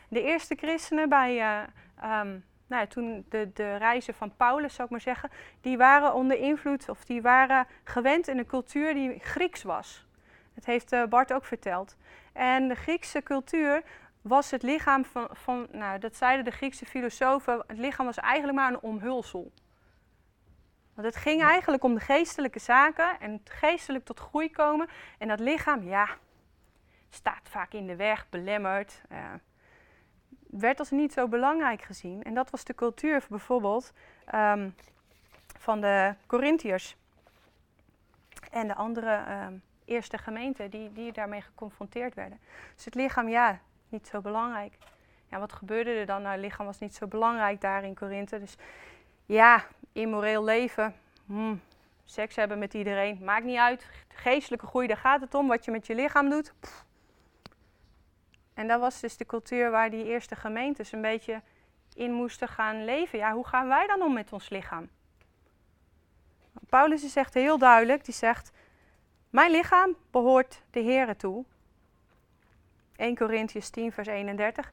De 0.10 0.22
eerste 0.24 0.56
christenen 0.56 1.10
bij, 1.10 1.36
uh, 1.38 2.20
um, 2.20 2.46
nou 2.70 2.82
ja, 2.82 2.88
toen 2.88 3.26
de, 3.30 3.52
de 3.54 3.76
reizen 3.76 4.14
van 4.14 4.36
Paulus, 4.36 4.74
zou 4.74 4.84
ik 4.84 4.92
maar 4.92 5.02
zeggen, 5.02 5.30
die 5.62 5.78
waren 5.78 6.14
onder 6.14 6.38
invloed 6.38 6.90
of 6.90 7.06
die 7.06 7.22
waren 7.22 7.68
gewend 7.84 8.28
in 8.28 8.38
een 8.38 8.46
cultuur 8.46 8.94
die 8.94 9.20
Grieks 9.20 9.64
was. 9.64 10.08
Dat 10.56 10.66
heeft 10.66 10.94
uh, 10.94 11.06
Bart 11.06 11.34
ook 11.34 11.46
verteld. 11.46 11.98
En 12.34 12.68
de 12.68 12.76
Griekse 12.76 13.24
cultuur 13.24 13.84
was 14.22 14.52
het 14.52 14.64
lichaam 14.64 15.06
van, 15.06 15.28
van, 15.32 15.68
nou 15.72 16.00
dat 16.00 16.16
zeiden 16.16 16.46
de 16.46 16.52
Griekse 16.52 16.86
filosofen, 16.86 17.64
het 17.68 17.78
lichaam 17.78 18.06
was 18.06 18.18
eigenlijk 18.18 18.58
maar 18.58 18.72
een 18.72 18.80
omhulsel. 18.80 19.52
Want 20.94 21.08
het 21.08 21.16
ging 21.16 21.44
eigenlijk 21.44 21.84
om 21.84 21.94
de 21.94 22.00
geestelijke 22.00 22.60
zaken 22.60 23.20
en 23.20 23.42
geestelijk 23.44 24.06
tot 24.06 24.20
groei 24.20 24.52
komen. 24.52 24.88
En 25.18 25.28
dat 25.28 25.40
lichaam, 25.40 25.84
ja, 25.84 26.08
staat 27.10 27.50
vaak 27.50 27.74
in 27.74 27.88
de 27.88 27.96
weg, 27.96 28.30
belemmerd. 28.30 29.02
Uh, 29.12 29.18
werd 30.50 30.80
als 30.80 30.92
niet 30.92 31.14
zo 31.14 31.28
belangrijk 31.28 31.82
gezien. 31.82 32.24
En 32.24 32.34
dat 32.34 32.50
was 32.50 32.64
de 32.64 32.76
cultuur 32.76 33.26
bijvoorbeeld 33.30 33.94
um, 34.36 34.76
van 35.58 35.82
de 35.82 36.14
Corinthiërs. 36.26 36.96
En 38.52 38.68
de 38.68 38.76
andere 38.76 39.24
um, 39.46 39.62
eerste 39.86 40.18
gemeenten 40.18 40.70
die, 40.70 40.92
die 40.94 41.12
daarmee 41.12 41.42
geconfronteerd 41.42 42.14
werden. 42.14 42.40
Dus 42.76 42.86
het 42.86 42.96
lichaam, 42.96 43.30
ja, 43.30 43.60
niet 43.90 44.08
zo 44.08 44.22
belangrijk. 44.22 44.78
Ja, 45.28 45.40
wat 45.40 45.54
gebeurde 45.54 45.90
er 45.90 46.06
dan? 46.06 46.22
Nou, 46.22 46.34
het 46.34 46.44
lichaam 46.44 46.66
was 46.66 46.80
niet 46.80 46.96
zo 46.96 47.08
belangrijk 47.08 47.62
daar 47.62 47.84
in 47.84 47.96
Korinthe. 47.96 48.40
Dus 48.40 48.56
ja, 49.26 49.64
immoreel 49.92 50.44
leven, 50.44 50.96
hmm, 51.26 51.62
seks 52.06 52.36
hebben 52.36 52.60
met 52.60 52.74
iedereen, 52.74 53.20
maakt 53.24 53.46
niet 53.46 53.58
uit. 53.58 53.88
Geestelijke 54.08 54.68
groei, 54.68 54.88
daar 54.88 54.98
gaat 54.98 55.22
het 55.22 55.34
om, 55.34 55.48
wat 55.48 55.66
je 55.66 55.72
met 55.72 55.88
je 55.88 55.96
lichaam 55.96 56.30
doet. 56.30 56.54
En 58.60 58.68
dat 58.68 58.80
was 58.80 59.00
dus 59.00 59.18
de 59.18 59.26
cultuur 59.26 59.72
waar 59.72 59.90
die 59.90 60.06
eerste 60.06 60.36
gemeentes 60.36 60.92
een 60.92 61.02
beetje 61.02 61.42
in 61.94 62.12
moesten 62.12 62.48
gaan 62.48 62.86
leven. 62.86 63.20
Ja, 63.20 63.34
hoe 63.34 63.48
gaan 63.48 63.68
wij 63.68 63.88
dan 63.88 64.02
om 64.02 64.14
met 64.14 64.34
ons 64.34 64.50
lichaam? 64.50 64.90
Paulus 66.70 67.16
echt 67.16 67.34
heel 67.34 67.58
duidelijk, 67.58 68.06
die 68.06 68.14
zegt, 68.14 68.52
mijn 69.30 69.52
lichaam 69.52 69.96
behoort 70.12 70.62
de 70.72 70.84
Here 70.84 71.16
toe 71.16 71.46
1 72.96 73.16
Corinthians 73.16 73.70
10, 73.70 73.92
vers 73.92 74.08
31. 74.08 74.72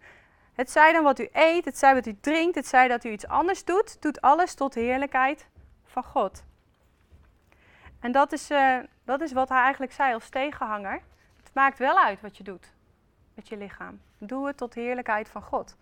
Het 0.55 0.71
zij 0.71 0.93
dan 0.93 1.03
wat 1.03 1.19
u 1.19 1.29
eet, 1.33 1.65
het 1.65 1.79
zij 1.79 1.95
wat 1.95 2.07
u 2.07 2.17
drinkt, 2.21 2.55
het 2.55 2.67
zij 2.67 2.89
dat 2.89 3.05
u 3.05 3.11
iets 3.11 3.27
anders 3.27 3.65
doet, 3.65 4.03
doet 4.03 4.21
alles 4.21 4.55
tot 4.55 4.75
heerlijkheid 4.75 5.49
van 5.85 6.05
God. 6.05 6.45
En 8.01 8.13
dat 8.13 8.33
is, 8.33 8.51
uh, 8.51 8.79
dat 9.05 9.21
is 9.21 9.33
wat 9.33 9.49
hij 9.49 9.61
eigenlijk 9.61 9.93
zei 9.93 10.15
als 10.15 10.29
tegenhanger. 10.29 11.03
Het 11.37 11.55
maakt 11.55 11.79
wel 11.79 11.99
uit 11.99 12.21
wat 12.21 12.37
je 12.37 12.45
doet 12.45 12.75
met 13.37 13.49
je 13.49 13.57
lichaam. 13.57 14.01
Doe 14.19 14.47
het 14.47 14.57
tot 14.57 14.73
de 14.73 14.81
heerlijkheid 14.81 15.29
van 15.29 15.43
God. 15.43 15.77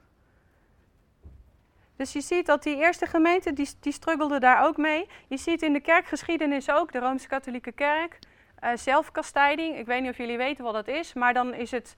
Dus 1.97 2.13
je 2.13 2.21
ziet 2.21 2.47
dat 2.47 2.63
die 2.63 2.77
eerste 2.77 3.07
gemeente, 3.07 3.53
die, 3.53 3.69
die 3.81 3.93
struggelde 3.93 4.39
daar 4.39 4.67
ook 4.67 4.77
mee. 4.77 5.09
Je 5.29 5.37
ziet 5.37 5.63
in 5.63 5.73
de 5.73 5.81
kerkgeschiedenis 5.81 6.71
ook, 6.71 6.93
de 6.93 6.99
Rooms-Katholieke 6.99 7.73
Kerk, 7.73 8.19
uh, 8.65 8.71
zelfkastijding. 8.75 9.79
Ik 9.79 9.87
weet 9.87 10.01
niet 10.01 10.11
of 10.11 10.17
jullie 10.17 10.37
weten 10.37 10.65
wat 10.65 10.75
dat 10.75 10.89
is, 10.89 11.13
maar 11.13 11.35
dan 11.35 11.55
is 11.55 11.71
het 11.71 11.97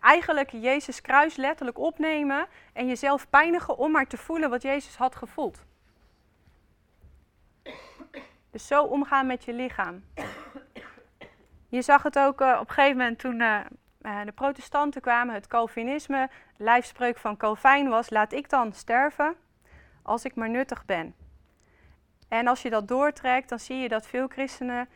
eigenlijk 0.00 0.50
Jezus 0.50 1.00
kruis 1.00 1.36
letterlijk 1.36 1.78
opnemen 1.78 2.46
en 2.72 2.86
jezelf 2.86 3.30
pijnigen 3.30 3.76
om 3.76 3.90
maar 3.90 4.06
te 4.06 4.16
voelen 4.16 4.50
wat 4.50 4.62
Jezus 4.62 4.96
had 4.96 5.16
gevoeld. 5.16 5.64
Dus 8.50 8.66
zo 8.66 8.82
omgaan 8.82 9.26
met 9.26 9.44
je 9.44 9.52
lichaam. 9.52 10.04
Je 11.68 11.82
zag 11.82 12.02
het 12.02 12.18
ook 12.18 12.40
uh, 12.40 12.56
op 12.60 12.68
een 12.68 12.74
gegeven 12.74 12.96
moment 12.96 13.18
toen 13.18 13.40
uh, 13.40 13.60
uh, 14.08 14.24
de 14.24 14.32
protestanten 14.32 15.00
kwamen, 15.00 15.34
het 15.34 15.46
Calvinisme, 15.46 16.30
lijfspreuk 16.56 17.18
van 17.18 17.36
Calvijn 17.36 17.88
was, 17.88 18.10
laat 18.10 18.32
ik 18.32 18.48
dan 18.48 18.72
sterven 18.72 19.36
als 20.02 20.24
ik 20.24 20.34
maar 20.34 20.50
nuttig 20.50 20.84
ben. 20.84 21.14
En 22.28 22.46
als 22.46 22.62
je 22.62 22.70
dat 22.70 22.88
doortrekt, 22.88 23.48
dan 23.48 23.58
zie 23.58 23.76
je 23.76 23.88
dat 23.88 24.06
veel 24.06 24.26
christenen 24.26 24.88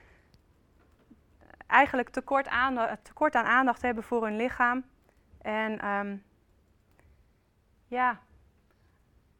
eigenlijk 1.66 2.09
tekort, 2.09 2.49
aandacht, 2.49 3.04
tekort 3.04 3.35
aan 3.35 3.45
aandacht 3.45 3.83
hebben 3.83 4.04
voor 4.04 4.25
hun 4.25 4.37
lichaam. 4.37 4.85
En 5.42 5.88
um, 5.88 6.25
ja, 7.87 8.21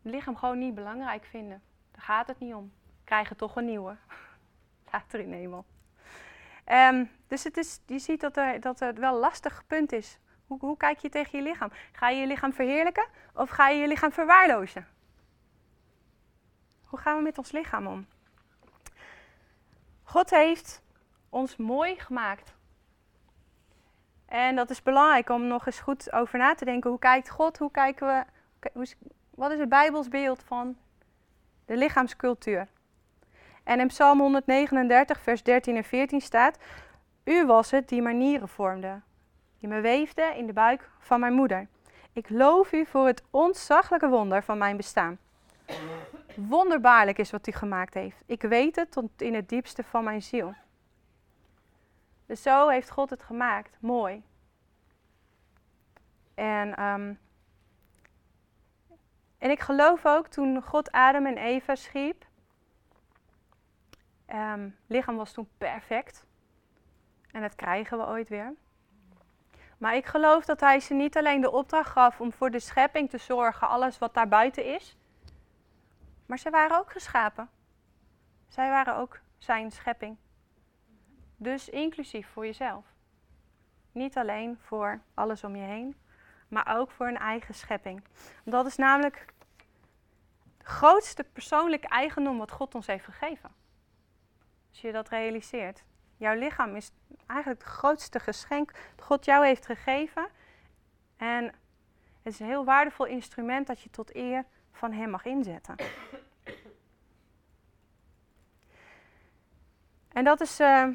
het 0.02 0.12
lichaam 0.12 0.37
gewoon 0.37 0.59
niet 0.59 0.75
belangrijk 0.75 1.25
vinden. 1.25 1.62
Daar 1.91 2.02
gaat 2.02 2.26
het 2.26 2.38
niet 2.38 2.55
om. 2.55 2.73
Krijgen 3.05 3.37
toch 3.37 3.57
een 3.57 3.64
nieuwe. 3.64 3.97
Later 4.93 5.21
in 5.21 5.33
hemel. 5.33 5.64
Um, 6.66 7.11
dus 7.26 7.45
het 7.45 7.57
is, 7.57 7.81
je 7.87 7.99
ziet 7.99 8.21
dat, 8.21 8.35
dat 8.61 8.78
het 8.78 8.99
wel 8.99 9.14
een 9.14 9.21
lastig 9.21 9.66
punt 9.66 9.92
is. 9.92 10.19
Hoe, 10.47 10.59
hoe 10.61 10.76
kijk 10.76 10.99
je 10.99 11.09
tegen 11.09 11.38
je 11.38 11.45
lichaam? 11.45 11.71
Ga 11.92 12.09
je 12.09 12.21
je 12.21 12.26
lichaam 12.26 12.52
verheerlijken 12.52 13.07
of 13.35 13.50
ga 13.50 13.69
je 13.69 13.81
je 13.81 13.88
lichaam 13.88 14.12
verwaarlozen? 14.12 14.87
Hoe 16.85 16.99
gaan 16.99 17.16
we 17.16 17.23
met 17.23 17.38
ons 17.38 17.52
lichaam 17.52 17.87
om? 17.87 18.07
God 20.02 20.31
heeft 20.31 20.83
ons 21.28 21.57
mooi 21.57 22.00
gemaakt. 22.00 22.54
En 24.26 24.57
dat 24.57 24.71
is 24.71 24.83
belangrijk 24.83 25.28
om 25.28 25.47
nog 25.47 25.66
eens 25.66 25.81
goed 25.81 26.12
over 26.12 26.38
na 26.38 26.54
te 26.54 26.64
denken. 26.64 26.90
Hoe 26.90 26.99
kijkt 26.99 27.31
God? 27.31 27.59
Hoe 27.59 27.71
kijken 27.71 28.07
we? 28.07 28.90
Wat 29.31 29.50
is 29.50 29.59
het 29.59 29.69
Bijbels 29.69 30.09
beeld 30.09 30.42
van 30.42 30.76
de 31.64 31.76
lichaamscultuur? 31.76 32.69
En 33.64 33.81
in 33.81 33.87
Psalm 33.87 34.19
139, 34.21 35.21
vers 35.21 35.42
13 35.42 35.76
en 35.76 35.85
14 35.85 36.21
staat: 36.21 36.59
U 37.25 37.47
was 37.47 37.71
het 37.71 37.88
die 37.88 38.02
mijn 38.02 38.19
nieren 38.19 38.49
vormde, 38.49 39.00
die 39.59 39.69
me 39.69 39.81
weefde 39.81 40.33
in 40.37 40.47
de 40.47 40.52
buik 40.52 40.90
van 40.99 41.21
mijn 41.21 41.33
moeder. 41.33 41.69
Ik 42.12 42.31
loof 42.31 42.73
u 42.73 42.87
voor 42.87 43.07
het 43.07 43.23
ontzaglijke 43.31 44.09
wonder 44.09 44.42
van 44.42 44.59
mijn 44.59 44.76
bestaan. 44.76 45.19
Wonderbaarlijk 46.35 47.19
is 47.19 47.31
wat 47.31 47.47
u 47.47 47.52
gemaakt 47.52 47.95
heeft. 47.95 48.23
Ik 48.26 48.42
weet 48.42 48.76
het 48.76 48.90
tot 48.90 49.11
in 49.16 49.35
het 49.35 49.49
diepste 49.49 49.83
van 49.83 50.04
mijn 50.04 50.23
ziel. 50.23 50.54
Dus 52.26 52.42
zo 52.42 52.69
heeft 52.69 52.90
God 52.90 53.11
het 53.11 53.23
gemaakt. 53.23 53.76
Mooi. 53.81 54.23
En, 56.35 56.75
ehm, 56.75 57.14
en 59.38 59.50
ik 59.50 59.61
geloof 59.61 60.07
ook 60.07 60.26
toen 60.26 60.62
God 60.62 60.90
Adam 60.90 61.26
en 61.26 61.37
Eva 61.37 61.75
schiep. 61.75 62.25
Um, 64.35 64.77
lichaam 64.87 65.17
was 65.17 65.33
toen 65.33 65.49
perfect. 65.59 66.27
En 67.31 67.41
dat 67.41 67.55
krijgen 67.55 67.99
we 67.99 68.07
ooit 68.07 68.29
weer. 68.29 68.55
Maar 69.79 69.95
ik 69.95 70.07
geloof 70.07 70.45
dat 70.45 70.61
hij 70.61 70.81
ze 70.81 70.95
niet 70.95 71.17
alleen 71.17 71.41
de 71.41 71.51
opdracht 71.51 71.91
gaf 71.91 72.21
om 72.21 72.33
voor 72.33 72.51
de 72.51 72.61
schepping 72.61 73.11
te 73.11 73.19
zorgen, 73.19 73.69
alles 73.69 73.99
wat 73.99 74.15
daar 74.15 74.29
buiten 74.29 74.75
is. 74.75 74.97
Maar 76.27 76.39
ze 76.39 76.51
waren 76.51 76.79
ook 76.79 76.93
geschapen. 76.93 77.51
Zij 78.49 78.69
waren 78.69 78.97
ook 78.97 79.21
zijn 79.39 79.71
schepping. 79.71 80.17
Dus 81.37 81.69
inclusief 81.69 82.29
voor 82.29 82.47
jezelf. 82.47 82.85
Niet 83.93 84.17
alleen 84.17 84.59
voor 84.61 85.01
alles 85.15 85.45
om 85.45 85.57
je 85.57 85.62
heen, 85.62 85.97
maar 86.49 86.77
ook 86.79 86.91
voor 86.91 87.09
een 87.09 87.19
eigen 87.19 87.55
schepping. 87.55 88.05
Dat 88.45 88.67
is 88.67 88.77
namelijk 88.77 89.27
het 90.59 90.67
grootste 90.67 91.25
persoonlijke 91.25 91.89
eigendom 91.89 92.39
wat 92.39 92.51
God 92.51 92.75
ons 92.75 92.87
heeft 92.87 93.05
gegeven. 93.05 93.62
Als 94.73 94.81
je 94.81 94.93
dat 94.93 95.09
realiseert. 95.09 95.83
Jouw 96.17 96.35
lichaam 96.35 96.76
is 96.76 96.91
eigenlijk 97.26 97.62
het 97.62 97.71
grootste 97.71 98.21
geschenk 98.21 98.73
dat 98.97 99.05
God 99.05 99.25
jou 99.25 99.47
heeft 99.47 99.67
gegeven. 99.67 100.29
En 101.17 101.45
het 102.23 102.33
is 102.33 102.41
een 102.41 102.47
heel 102.47 102.64
waardevol 102.64 103.07
instrument 103.07 103.67
dat 103.67 103.81
je 103.81 103.91
tot 103.91 104.14
eer 104.14 104.45
van 104.73 104.93
Hem 104.93 105.11
mag 105.11 105.25
inzetten. 105.25 105.75
En 110.12 110.25
dat 110.25 110.41
is, 110.41 110.61
uh, 110.61 110.88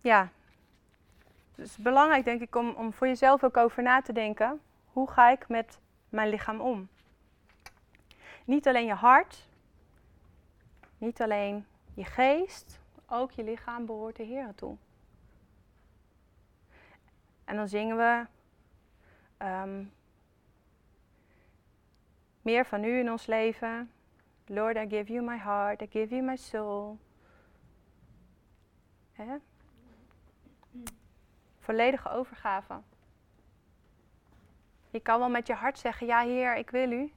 ja, 0.00 0.28
dus 1.54 1.76
belangrijk 1.76 2.24
denk 2.24 2.40
ik 2.40 2.54
om, 2.54 2.70
om 2.70 2.92
voor 2.92 3.06
jezelf 3.06 3.44
ook 3.44 3.56
over 3.56 3.82
na 3.82 4.02
te 4.02 4.12
denken. 4.12 4.60
Hoe 4.92 5.10
ga 5.10 5.30
ik 5.30 5.48
met 5.48 5.80
mijn 6.08 6.28
lichaam 6.28 6.60
om? 6.60 6.88
Niet 8.44 8.68
alleen 8.68 8.86
je 8.86 8.94
hart, 8.94 9.48
niet 10.98 11.22
alleen 11.22 11.66
je 11.94 12.04
geest, 12.04 12.80
ook 13.06 13.30
je 13.30 13.44
lichaam 13.44 13.86
behoort 13.86 14.16
de 14.16 14.22
Heer 14.22 14.54
toe. 14.54 14.76
En 17.44 17.56
dan 17.56 17.68
zingen 17.68 17.96
we 17.96 18.26
um, 19.44 19.92
meer 22.42 22.66
van 22.66 22.84
u 22.84 22.98
in 22.98 23.10
ons 23.10 23.26
leven. 23.26 23.90
Lord, 24.46 24.76
I 24.76 24.86
give 24.88 25.12
you 25.12 25.24
my 25.24 25.38
heart, 25.38 25.82
I 25.82 25.86
give 25.90 26.14
you 26.14 26.22
my 26.26 26.36
soul. 26.36 26.98
Hè? 29.12 29.36
Volledige 31.58 32.08
overgave. 32.08 32.80
Je 34.90 35.00
kan 35.00 35.18
wel 35.18 35.28
met 35.28 35.46
je 35.46 35.54
hart 35.54 35.78
zeggen, 35.78 36.06
ja 36.06 36.20
Heer, 36.20 36.56
ik 36.56 36.70
wil 36.70 36.90
u. 36.90 37.12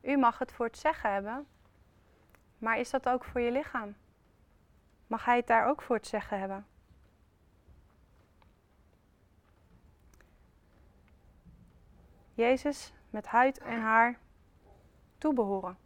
U 0.00 0.16
mag 0.16 0.38
het 0.38 0.52
voor 0.52 0.66
het 0.66 0.78
zeggen 0.78 1.12
hebben. 1.12 1.46
Maar 2.58 2.78
is 2.78 2.90
dat 2.90 3.08
ook 3.08 3.24
voor 3.24 3.40
je 3.40 3.50
lichaam? 3.50 3.94
Mag 5.06 5.24
hij 5.24 5.36
het 5.36 5.46
daar 5.46 5.66
ook 5.66 5.82
voor 5.82 5.96
het 5.96 6.06
zeggen 6.06 6.38
hebben? 6.38 6.66
Jezus 12.34 12.92
met 13.10 13.26
huid 13.26 13.58
en 13.58 13.80
haar 13.80 14.18
toebehoren. 15.18 15.78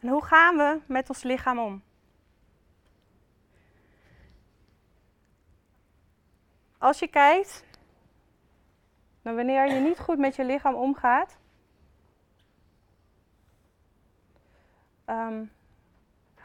En 0.00 0.08
hoe 0.08 0.24
gaan 0.24 0.56
we 0.56 0.80
met 0.86 1.08
ons 1.08 1.22
lichaam 1.22 1.58
om? 1.58 1.82
Als 6.78 6.98
je 6.98 7.08
kijkt 7.08 7.64
naar 9.22 9.34
wanneer 9.34 9.72
je 9.72 9.80
niet 9.80 9.98
goed 9.98 10.18
met 10.18 10.36
je 10.36 10.44
lichaam 10.44 10.74
omgaat, 10.74 11.38
um, 15.06 15.52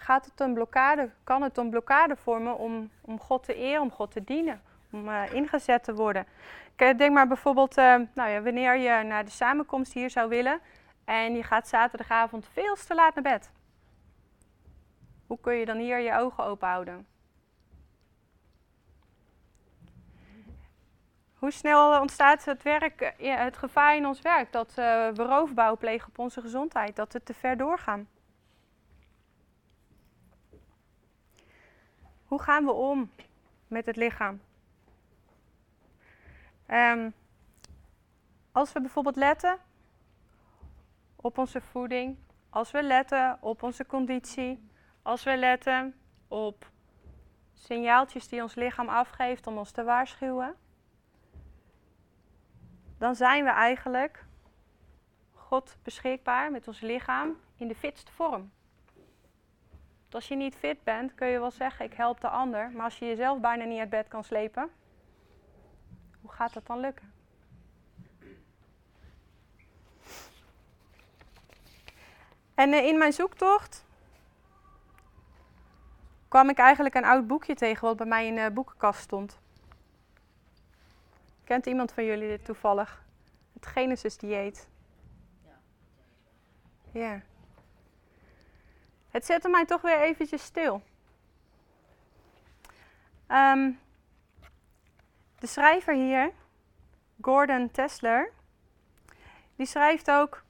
gaat 0.07 0.25
het 0.25 0.39
een 0.39 0.53
blokkade, 0.53 1.09
kan 1.23 1.41
het 1.41 1.57
een 1.57 1.69
blokkade 1.69 2.15
vormen 2.15 2.57
om, 2.57 2.89
om 3.01 3.19
God 3.19 3.43
te 3.43 3.55
eren, 3.55 3.81
om 3.81 3.91
God 3.91 4.11
te 4.11 4.23
dienen, 4.23 4.61
om 4.91 5.07
uh, 5.07 5.33
ingezet 5.33 5.83
te 5.83 5.93
worden. 5.93 6.25
Denk 6.75 7.11
maar 7.11 7.27
bijvoorbeeld, 7.27 7.77
uh, 7.77 7.95
nou 8.13 8.29
ja, 8.29 8.41
wanneer 8.41 8.75
je 8.75 9.03
naar 9.03 9.25
de 9.25 9.31
samenkomst 9.31 9.93
hier 9.93 10.09
zou 10.09 10.29
willen 10.29 10.59
en 11.05 11.35
je 11.35 11.43
gaat 11.43 11.67
zaterdagavond 11.67 12.47
veel 12.51 12.75
te 12.75 12.95
laat 12.95 13.15
naar 13.15 13.23
bed. 13.23 13.51
Hoe 15.27 15.39
kun 15.41 15.53
je 15.53 15.65
dan 15.65 15.77
hier 15.77 15.99
je 15.99 16.13
ogen 16.13 16.43
open 16.43 16.67
houden? 16.67 17.07
Hoe 21.33 21.51
snel 21.51 21.99
ontstaat 21.99 22.45
het, 22.45 22.63
werk, 22.63 23.13
het 23.17 23.57
gevaar 23.57 23.95
in 23.95 24.05
ons 24.05 24.21
werk 24.21 24.51
dat 24.51 24.73
we 24.73 25.13
roofbouw 25.15 25.77
plegen 25.77 26.07
op 26.07 26.19
onze 26.19 26.41
gezondheid, 26.41 26.95
dat 26.95 27.13
we 27.13 27.23
te 27.23 27.33
ver 27.33 27.57
doorgaan? 27.57 28.07
Hoe 32.27 32.41
gaan 32.41 32.65
we 32.65 32.71
om 32.71 33.11
met 33.67 33.85
het 33.85 33.95
lichaam? 33.95 34.41
Um, 36.69 37.13
als 38.51 38.73
we 38.73 38.81
bijvoorbeeld 38.81 39.15
letten 39.15 39.57
op 41.15 41.37
onze 41.37 41.61
voeding, 41.61 42.17
als 42.49 42.71
we 42.71 42.83
letten 42.83 43.37
op 43.41 43.63
onze 43.63 43.85
conditie, 43.85 44.69
als 45.01 45.23
we 45.23 45.37
letten 45.37 45.95
op 46.27 46.71
signaaltjes 47.53 48.27
die 48.27 48.41
ons 48.41 48.55
lichaam 48.55 48.89
afgeeft 48.89 49.47
om 49.47 49.57
ons 49.57 49.71
te 49.71 49.83
waarschuwen, 49.83 50.55
dan 52.97 53.15
zijn 53.15 53.43
we 53.43 53.49
eigenlijk 53.49 54.25
God 55.33 55.77
beschikbaar 55.83 56.51
met 56.51 56.67
ons 56.67 56.79
lichaam 56.79 57.37
in 57.55 57.67
de 57.67 57.75
fitste 57.75 58.11
vorm. 58.11 58.51
Als 60.13 60.27
je 60.27 60.35
niet 60.35 60.55
fit 60.55 60.83
bent, 60.83 61.15
kun 61.15 61.27
je 61.27 61.39
wel 61.39 61.51
zeggen 61.51 61.85
ik 61.85 61.93
help 61.93 62.21
de 62.21 62.29
ander, 62.29 62.71
maar 62.71 62.83
als 62.83 62.99
je 62.99 63.05
jezelf 63.05 63.39
bijna 63.39 63.63
niet 63.63 63.79
uit 63.79 63.89
bed 63.89 64.07
kan 64.07 64.23
slepen, 64.23 64.69
hoe 66.21 66.31
gaat 66.31 66.53
dat 66.53 66.65
dan 66.65 66.79
lukken? 66.79 67.11
En 72.53 72.73
eh, 72.73 72.85
in 72.85 72.97
mijn 72.97 73.13
zoektocht 73.13 73.85
kwam 76.27 76.49
ik 76.49 76.57
eigenlijk 76.57 76.95
een 76.95 77.05
oud 77.05 77.27
boekje 77.27 77.55
tegen 77.55 77.87
wat 77.87 77.97
bij 77.97 78.05
mij 78.05 78.27
in 78.27 78.35
de 78.35 78.51
boekenkast 78.53 78.99
stond. 78.99 79.39
Kent 81.43 81.65
iemand 81.65 81.91
van 81.91 82.05
jullie 82.05 82.27
dit 82.27 82.45
toevallig? 82.45 83.05
Het 83.53 83.65
Genesis 83.65 84.17
dieet. 84.17 84.67
Ja. 86.91 87.21
Het 89.17 89.25
zette 89.25 89.49
mij 89.49 89.65
toch 89.65 89.81
weer 89.81 90.01
eventjes 90.01 90.43
stil. 90.43 90.81
Um, 93.27 93.79
de 95.39 95.47
schrijver 95.47 95.93
hier, 95.93 96.31
Gordon 97.21 97.71
Tesler, 97.71 98.31
die 99.55 99.65
schrijft 99.65 100.11
ook: 100.11 100.43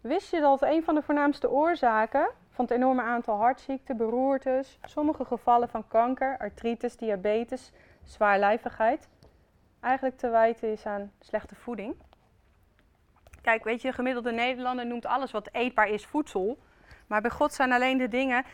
Wist 0.00 0.30
je 0.30 0.40
dat 0.40 0.62
een 0.62 0.84
van 0.84 0.94
de 0.94 1.02
voornaamste 1.02 1.50
oorzaken 1.50 2.30
van 2.50 2.64
het 2.64 2.74
enorme 2.74 3.02
aantal 3.02 3.36
hartziekten, 3.36 3.96
beroertes, 3.96 4.78
sommige 4.84 5.24
gevallen 5.24 5.68
van 5.68 5.88
kanker, 5.88 6.38
artritis, 6.38 6.96
diabetes, 6.96 7.72
zwaarlijvigheid, 8.04 9.08
eigenlijk 9.80 10.18
te 10.18 10.28
wijten 10.28 10.72
is 10.72 10.86
aan 10.86 11.12
slechte 11.20 11.54
voeding? 11.54 11.94
Kijk, 13.42 13.64
weet 13.64 13.82
je, 13.82 13.88
de 13.88 13.94
gemiddelde 13.94 14.32
Nederlander 14.32 14.86
noemt 14.86 15.06
alles 15.06 15.30
wat 15.30 15.48
eetbaar 15.52 15.88
is 15.88 16.06
voedsel. 16.06 16.58
Maar 17.06 17.20
bij 17.20 17.30
God 17.30 17.52
zijn 17.52 17.72
alleen 17.72 17.98
de 17.98 18.08
dingen 18.08 18.44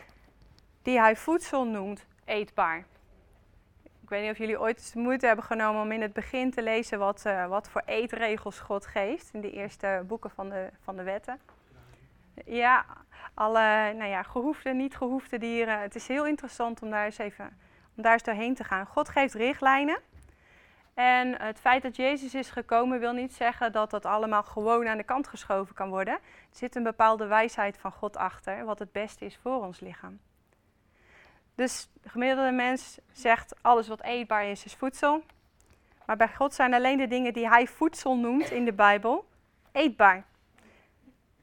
die 0.82 1.00
hij 1.00 1.16
voedsel 1.16 1.66
noemt 1.66 2.06
eetbaar. 2.24 2.84
weet 4.08 4.22
niet 4.22 4.30
of 4.30 4.38
jullie 4.38 4.60
ooit 4.60 4.92
de 4.92 4.98
moeite 4.98 5.26
hebben 5.26 5.44
genomen 5.44 5.82
om 5.82 5.92
in 5.92 6.02
het 6.02 6.12
begin 6.12 6.50
te 6.50 6.62
lezen 6.62 6.98
wat, 6.98 7.24
uh, 7.26 7.46
wat 7.46 7.68
voor 7.68 7.82
eetregels 7.86 8.58
God 8.58 8.86
geeft 8.86 9.30
in 9.32 9.40
de 9.40 9.50
eerste 9.50 10.04
boeken 10.06 10.30
van 10.30 10.48
de, 10.48 10.70
van 10.80 10.96
de 10.96 11.02
wetten. 11.02 11.40
Ja, 12.44 12.84
alle 13.34 13.92
nou 13.96 14.10
ja, 14.10 14.22
gehoefde, 14.22 14.72
niet 14.72 14.96
gehoefde 14.96 15.38
dieren. 15.38 15.80
Het 15.80 15.94
is 15.94 16.08
heel 16.08 16.26
interessant 16.26 16.82
om 16.82 16.90
daar 16.90 17.04
eens 17.04 17.18
even 17.18 17.58
om 17.96 18.02
daar 18.02 18.12
eens 18.12 18.22
doorheen 18.22 18.54
te 18.54 18.64
gaan. 18.64 18.86
God 18.86 19.08
geeft 19.08 19.34
richtlijnen. 19.34 19.98
En 21.00 21.42
het 21.42 21.60
feit 21.60 21.82
dat 21.82 21.96
Jezus 21.96 22.34
is 22.34 22.50
gekomen 22.50 23.00
wil 23.00 23.12
niet 23.12 23.34
zeggen 23.34 23.72
dat 23.72 23.90
dat 23.90 24.06
allemaal 24.06 24.42
gewoon 24.42 24.88
aan 24.88 24.96
de 24.96 25.04
kant 25.04 25.28
geschoven 25.28 25.74
kan 25.74 25.88
worden. 25.88 26.14
Er 26.14 26.20
zit 26.50 26.74
een 26.76 26.82
bepaalde 26.82 27.26
wijsheid 27.26 27.78
van 27.78 27.92
God 27.92 28.16
achter, 28.16 28.64
wat 28.64 28.78
het 28.78 28.92
beste 28.92 29.24
is 29.24 29.38
voor 29.42 29.64
ons 29.64 29.80
lichaam. 29.80 30.20
Dus 31.54 31.90
de 32.02 32.08
gemiddelde 32.08 32.50
mens 32.50 32.98
zegt 33.12 33.54
alles 33.62 33.88
wat 33.88 34.02
eetbaar 34.02 34.44
is, 34.44 34.64
is 34.64 34.74
voedsel. 34.74 35.22
Maar 36.06 36.16
bij 36.16 36.28
God 36.28 36.54
zijn 36.54 36.74
alleen 36.74 36.98
de 36.98 37.06
dingen 37.06 37.32
die 37.32 37.48
hij 37.48 37.66
voedsel 37.66 38.16
noemt 38.16 38.50
in 38.50 38.64
de 38.64 38.72
Bijbel 38.72 39.28
eetbaar. 39.72 40.24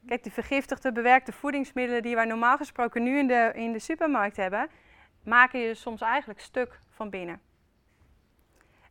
Kijk, 0.06 0.24
de 0.24 0.30
vergiftigde, 0.30 0.92
bewerkte 0.92 1.32
voedingsmiddelen 1.32 2.02
die 2.02 2.14
wij 2.14 2.24
normaal 2.24 2.56
gesproken 2.56 3.02
nu 3.02 3.18
in 3.18 3.26
de, 3.26 3.50
in 3.54 3.72
de 3.72 3.78
supermarkt 3.78 4.36
hebben, 4.36 4.68
maken 5.22 5.60
je 5.60 5.74
soms 5.74 6.00
eigenlijk 6.00 6.40
stuk 6.40 6.78
van 6.90 7.10
binnen. 7.10 7.47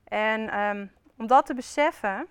En 0.07 0.59
um, 0.59 0.91
om 1.17 1.27
dat 1.27 1.45
te 1.45 1.53
beseffen, 1.53 2.27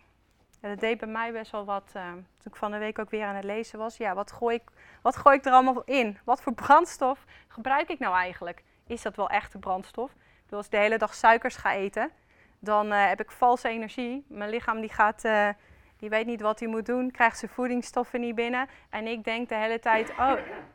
dat 0.60 0.80
deed 0.80 0.98
bij 0.98 1.08
mij 1.08 1.32
best 1.32 1.52
wel 1.52 1.64
wat, 1.64 1.92
uh, 1.96 2.12
toen 2.12 2.52
ik 2.52 2.56
van 2.56 2.70
de 2.70 2.78
week 2.78 2.98
ook 2.98 3.10
weer 3.10 3.24
aan 3.24 3.34
het 3.34 3.44
lezen 3.44 3.78
was. 3.78 3.96
Ja, 3.96 4.14
wat 4.14 4.32
gooi, 4.32 4.56
ik, 4.56 4.62
wat 5.02 5.16
gooi 5.16 5.36
ik 5.36 5.44
er 5.44 5.52
allemaal 5.52 5.82
in? 5.84 6.18
Wat 6.24 6.42
voor 6.42 6.54
brandstof 6.54 7.24
gebruik 7.48 7.88
ik 7.88 7.98
nou 7.98 8.14
eigenlijk? 8.14 8.62
Is 8.86 9.02
dat 9.02 9.16
wel 9.16 9.28
echte 9.28 9.58
brandstof? 9.58 10.12
Ik 10.46 10.52
als 10.52 10.64
ik 10.64 10.70
de 10.70 10.76
hele 10.76 10.98
dag 10.98 11.14
suikers 11.14 11.56
ga 11.56 11.72
eten, 11.72 12.10
dan 12.58 12.92
uh, 12.92 13.06
heb 13.08 13.20
ik 13.20 13.30
valse 13.30 13.68
energie. 13.68 14.24
Mijn 14.28 14.50
lichaam 14.50 14.80
die 14.80 14.92
gaat, 14.92 15.24
uh, 15.24 15.48
die 15.96 16.08
weet 16.08 16.26
niet 16.26 16.40
wat 16.40 16.58
hij 16.58 16.68
moet 16.68 16.86
doen, 16.86 17.10
krijgt 17.10 17.38
zijn 17.38 17.50
voedingsstoffen 17.50 18.20
niet 18.20 18.34
binnen. 18.34 18.68
En 18.90 19.06
ik 19.06 19.24
denk 19.24 19.48
de 19.48 19.54
hele 19.54 19.78
tijd, 19.78 20.10
oh, 20.10 20.32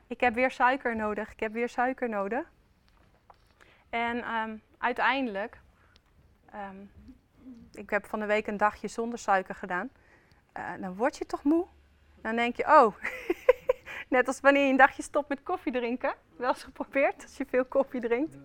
ik 0.07 0.19
heb 0.19 0.33
weer 0.33 0.51
suiker 0.51 0.95
nodig, 0.95 1.31
ik 1.31 1.39
heb 1.39 1.53
weer 1.53 1.69
suiker 1.69 2.09
nodig. 2.09 2.51
En 3.89 4.33
um, 4.33 4.61
uiteindelijk 4.77 5.59
Um, 6.55 6.91
ik 7.73 7.89
heb 7.89 8.05
van 8.05 8.19
de 8.19 8.25
week 8.25 8.47
een 8.47 8.57
dagje 8.57 8.87
zonder 8.87 9.19
suiker 9.19 9.55
gedaan. 9.55 9.89
Uh, 10.57 10.71
dan 10.79 10.95
word 10.95 11.17
je 11.17 11.25
toch 11.25 11.43
moe? 11.43 11.65
Dan 12.21 12.35
denk 12.35 12.55
je, 12.55 12.65
oh, 12.65 12.95
net 14.09 14.27
als 14.27 14.39
wanneer 14.39 14.63
je 14.63 14.71
een 14.71 14.77
dagje 14.77 15.03
stopt 15.03 15.29
met 15.29 15.43
koffie 15.43 15.71
drinken. 15.71 16.13
Wel 16.37 16.49
eens 16.49 16.63
geprobeerd, 16.63 17.23
als 17.23 17.37
je 17.37 17.45
veel 17.45 17.65
koffie 17.65 18.01
drinkt. 18.01 18.37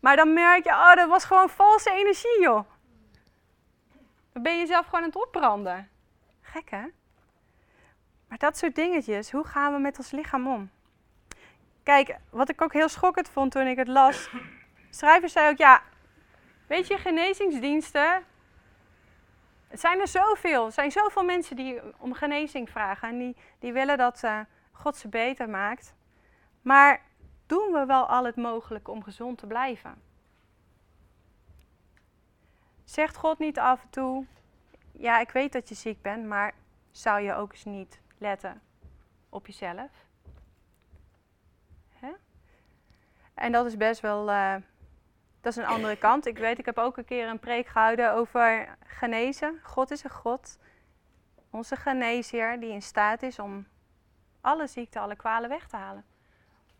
Maar 0.00 0.16
dan 0.16 0.32
merk 0.32 0.64
je, 0.64 0.70
oh, 0.70 0.94
dat 0.94 1.08
was 1.08 1.24
gewoon 1.24 1.48
valse 1.48 1.90
energie, 1.90 2.40
joh. 2.40 2.64
Dan 4.32 4.42
ben 4.42 4.52
je 4.52 4.58
jezelf 4.58 4.84
gewoon 4.84 5.00
aan 5.00 5.06
het 5.06 5.24
opbranden. 5.26 5.88
Gek, 6.40 6.70
hè? 6.70 6.86
Maar 8.28 8.38
dat 8.38 8.56
soort 8.56 8.74
dingetjes, 8.74 9.30
hoe 9.30 9.46
gaan 9.46 9.72
we 9.72 9.78
met 9.78 9.98
ons 9.98 10.10
lichaam 10.10 10.48
om? 10.48 10.70
Kijk, 11.82 12.16
wat 12.30 12.48
ik 12.48 12.62
ook 12.62 12.72
heel 12.72 12.88
schokkend 12.88 13.28
vond 13.28 13.52
toen 13.52 13.66
ik 13.66 13.76
het 13.76 13.88
las. 13.88 14.30
Schrijver 14.90 15.28
zei 15.28 15.50
ook, 15.50 15.58
ja, 15.58 15.82
Weet 16.66 16.86
je, 16.86 16.98
genezingsdiensten. 16.98 18.24
Het 19.68 19.80
zijn 19.80 20.00
er 20.00 20.08
zoveel. 20.08 20.66
Er 20.66 20.72
zijn 20.72 20.90
zoveel 20.90 21.24
mensen 21.24 21.56
die 21.56 21.80
om 21.98 22.14
genezing 22.14 22.70
vragen. 22.70 23.08
En 23.08 23.18
die, 23.18 23.36
die 23.58 23.72
willen 23.72 23.98
dat 23.98 24.22
uh, 24.22 24.40
God 24.72 24.96
ze 24.96 25.08
beter 25.08 25.48
maakt. 25.48 25.94
Maar 26.62 27.02
doen 27.46 27.72
we 27.72 27.86
wel 27.86 28.06
al 28.06 28.24
het 28.24 28.36
mogelijke 28.36 28.90
om 28.90 29.02
gezond 29.02 29.38
te 29.38 29.46
blijven? 29.46 30.02
Zegt 32.84 33.16
God 33.16 33.38
niet 33.38 33.58
af 33.58 33.82
en 33.82 33.90
toe: 33.90 34.26
Ja, 34.92 35.20
ik 35.20 35.30
weet 35.30 35.52
dat 35.52 35.68
je 35.68 35.74
ziek 35.74 36.02
bent, 36.02 36.26
maar 36.26 36.54
zou 36.90 37.20
je 37.20 37.34
ook 37.34 37.52
eens 37.52 37.64
niet 37.64 38.00
letten 38.18 38.62
op 39.28 39.46
jezelf? 39.46 39.90
Hè? 41.92 42.12
En 43.34 43.52
dat 43.52 43.66
is 43.66 43.76
best 43.76 44.00
wel. 44.00 44.30
Uh, 44.30 44.54
dat 45.44 45.56
is 45.56 45.62
een 45.62 45.68
andere 45.68 45.96
kant. 45.96 46.26
Ik 46.26 46.38
weet, 46.38 46.58
ik 46.58 46.64
heb 46.64 46.78
ook 46.78 46.96
een 46.96 47.04
keer 47.04 47.28
een 47.28 47.38
preek 47.38 47.66
gehouden 47.66 48.12
over 48.12 48.76
genezen. 48.86 49.60
God 49.62 49.90
is 49.90 50.04
een 50.04 50.10
God. 50.10 50.58
Onze 51.50 51.76
geneesheer 51.76 52.60
die 52.60 52.70
in 52.70 52.82
staat 52.82 53.22
is 53.22 53.38
om 53.38 53.66
alle 54.40 54.66
ziekten, 54.66 55.00
alle 55.00 55.16
kwalen 55.16 55.48
weg 55.48 55.68
te 55.68 55.76
halen. 55.76 56.04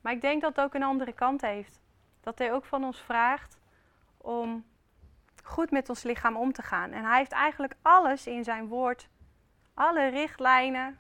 Maar 0.01 0.13
ik 0.13 0.21
denk 0.21 0.41
dat 0.41 0.57
het 0.57 0.65
ook 0.65 0.75
een 0.75 0.83
andere 0.83 1.13
kant 1.13 1.41
heeft. 1.41 1.81
Dat 2.21 2.39
hij 2.39 2.53
ook 2.53 2.65
van 2.65 2.85
ons 2.85 3.01
vraagt 3.01 3.59
om 4.17 4.65
goed 5.43 5.71
met 5.71 5.89
ons 5.89 6.03
lichaam 6.03 6.37
om 6.37 6.53
te 6.53 6.63
gaan. 6.63 6.93
En 6.93 7.05
hij 7.05 7.19
heeft 7.19 7.33
eigenlijk 7.33 7.75
alles 7.83 8.27
in 8.27 8.45
zijn 8.45 8.67
woord, 8.67 9.09
alle 9.75 10.09
richtlijnen, 10.09 10.99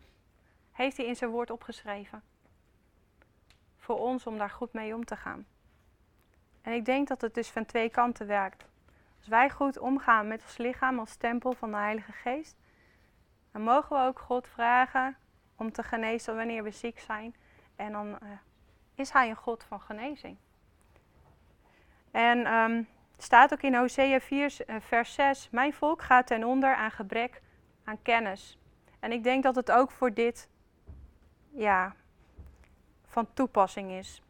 heeft 0.72 0.96
hij 0.96 1.07
in 1.07 1.16
zijn 1.16 1.31
woord 1.31 1.50
opgeschreven. 1.50 2.22
Voor 3.79 3.98
ons 3.98 4.27
om 4.27 4.38
daar 4.38 4.50
goed 4.50 4.72
mee 4.72 4.94
om 4.94 5.05
te 5.05 5.16
gaan. 5.16 5.46
En 6.64 6.72
ik 6.72 6.85
denk 6.85 7.09
dat 7.09 7.20
het 7.20 7.35
dus 7.35 7.50
van 7.50 7.64
twee 7.64 7.90
kanten 7.90 8.27
werkt. 8.27 8.64
Als 9.18 9.29
wij 9.29 9.50
goed 9.50 9.79
omgaan 9.79 10.29
met 10.29 10.42
ons 10.42 10.57
lichaam 10.57 10.98
als 10.98 11.16
tempel 11.16 11.53
van 11.53 11.70
de 11.70 11.77
Heilige 11.77 12.12
Geest, 12.12 12.57
dan 13.53 13.62
mogen 13.62 13.96
we 13.96 14.03
ook 14.03 14.18
God 14.18 14.48
vragen 14.48 15.16
om 15.57 15.72
te 15.72 15.83
genezen 15.83 16.37
wanneer 16.37 16.62
we 16.62 16.70
ziek 16.70 16.98
zijn. 16.98 17.35
En 17.77 17.92
dan 17.92 18.09
uh, 18.09 18.29
is 18.94 19.11
Hij 19.11 19.29
een 19.29 19.37
God 19.37 19.64
van 19.64 19.81
genezing. 19.81 20.37
En 22.11 22.53
um, 22.53 22.88
staat 23.18 23.53
ook 23.53 23.62
in 23.62 23.74
Hosea 23.74 24.20
4, 24.20 24.57
uh, 24.66 24.77
vers 24.81 25.14
6: 25.14 25.48
Mijn 25.50 25.72
volk 25.72 26.03
gaat 26.03 26.27
ten 26.27 26.44
onder 26.44 26.74
aan 26.74 26.90
gebrek 26.90 27.42
aan 27.85 28.03
kennis. 28.03 28.59
En 29.00 29.12
ik 29.12 29.22
denk 29.22 29.42
dat 29.42 29.55
het 29.55 29.70
ook 29.70 29.90
voor 29.90 30.14
dit 30.14 30.48
ja, 31.50 31.94
van 33.07 33.29
toepassing 33.35 33.90
is. 33.90 34.24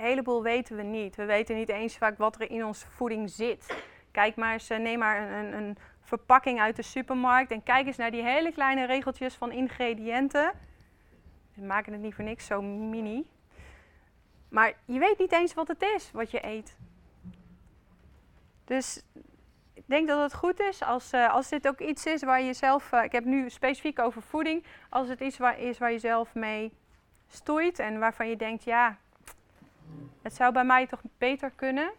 Heleboel 0.00 0.42
weten 0.42 0.76
we 0.76 0.82
niet. 0.82 1.16
We 1.16 1.24
weten 1.24 1.56
niet 1.56 1.68
eens 1.68 1.96
vaak 1.96 2.18
wat 2.18 2.40
er 2.40 2.50
in 2.50 2.64
onze 2.64 2.86
voeding 2.88 3.30
zit. 3.30 3.84
Kijk 4.10 4.36
maar 4.36 4.52
eens, 4.52 4.70
eh, 4.70 4.78
neem 4.78 4.98
maar 4.98 5.32
een, 5.32 5.52
een 5.52 5.76
verpakking 6.00 6.60
uit 6.60 6.76
de 6.76 6.82
supermarkt 6.82 7.50
en 7.50 7.62
kijk 7.62 7.86
eens 7.86 7.96
naar 7.96 8.10
die 8.10 8.22
hele 8.22 8.52
kleine 8.52 8.86
regeltjes 8.86 9.34
van 9.34 9.52
ingrediënten. 9.52 10.52
We 11.54 11.64
maken 11.64 11.92
het 11.92 12.02
niet 12.02 12.14
voor 12.14 12.24
niks 12.24 12.46
zo 12.46 12.62
mini. 12.62 13.26
Maar 14.48 14.74
je 14.84 14.98
weet 14.98 15.18
niet 15.18 15.32
eens 15.32 15.54
wat 15.54 15.68
het 15.68 15.82
is 15.82 16.10
wat 16.12 16.30
je 16.30 16.46
eet. 16.46 16.76
Dus 18.64 19.02
ik 19.74 19.82
denk 19.86 20.08
dat 20.08 20.22
het 20.22 20.34
goed 20.34 20.60
is 20.60 20.82
als, 20.82 21.12
uh, 21.12 21.32
als 21.32 21.48
dit 21.48 21.68
ook 21.68 21.80
iets 21.80 22.06
is 22.06 22.22
waar 22.22 22.42
je 22.42 22.52
zelf. 22.52 22.92
Uh, 22.92 23.04
ik 23.04 23.12
heb 23.12 23.24
nu 23.24 23.50
specifiek 23.50 23.98
over 23.98 24.22
voeding. 24.22 24.64
Als 24.88 25.08
het 25.08 25.20
iets 25.20 25.38
waar, 25.38 25.58
is 25.58 25.78
waar 25.78 25.92
je 25.92 25.98
zelf 25.98 26.34
mee 26.34 26.72
stoeit 27.28 27.78
en 27.78 27.98
waarvan 27.98 28.28
je 28.28 28.36
denkt, 28.36 28.64
ja, 28.64 28.98
het 30.22 30.34
zou 30.34 30.52
bij 30.52 30.64
mij 30.64 30.86
toch 30.86 31.02
beter 31.18 31.50
kunnen. 31.50 31.92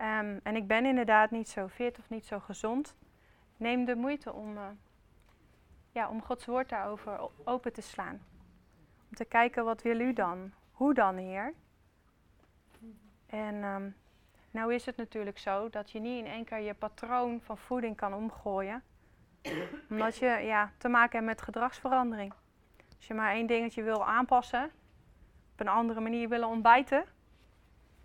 Um, 0.00 0.40
en 0.42 0.56
ik 0.56 0.66
ben 0.66 0.86
inderdaad 0.86 1.30
niet 1.30 1.48
zo 1.48 1.68
fit 1.68 1.98
of 1.98 2.08
niet 2.08 2.26
zo 2.26 2.38
gezond. 2.38 2.94
Neem 3.56 3.84
de 3.84 3.94
moeite 3.94 4.32
om, 4.32 4.56
uh, 4.56 4.62
ja, 5.92 6.08
om 6.08 6.22
Gods 6.22 6.46
woord 6.46 6.68
daarover 6.68 7.28
open 7.44 7.72
te 7.72 7.82
slaan. 7.82 8.20
Om 9.08 9.14
te 9.16 9.24
kijken, 9.24 9.64
wat 9.64 9.82
wil 9.82 10.00
u 10.00 10.12
dan? 10.12 10.52
Hoe 10.72 10.94
dan, 10.94 11.16
Heer? 11.16 11.54
En 13.26 13.64
um, 13.64 13.96
nou 14.50 14.74
is 14.74 14.86
het 14.86 14.96
natuurlijk 14.96 15.38
zo 15.38 15.70
dat 15.70 15.90
je 15.90 16.00
niet 16.00 16.24
in 16.24 16.30
één 16.30 16.44
keer 16.44 16.58
je 16.58 16.74
patroon 16.74 17.40
van 17.40 17.58
voeding 17.58 17.96
kan 17.96 18.14
omgooien. 18.14 18.82
Omdat 19.90 20.16
je 20.16 20.26
ja, 20.26 20.72
te 20.78 20.88
maken 20.88 21.12
hebt 21.12 21.26
met 21.26 21.42
gedragsverandering. 21.42 22.32
Als 22.96 23.06
je 23.06 23.14
maar 23.14 23.32
één 23.32 23.46
dingetje 23.46 23.82
wil 23.82 24.06
aanpassen, 24.06 24.70
een 25.60 25.68
andere 25.68 26.00
manier 26.00 26.28
willen 26.28 26.48
ontbijten, 26.48 27.04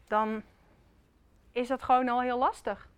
dan 0.08 0.44
is 1.52 1.68
dat 1.68 1.84
gewoon 1.84 2.10
al 2.10 2.22
heel 2.22 2.38
lastig. 2.38 2.90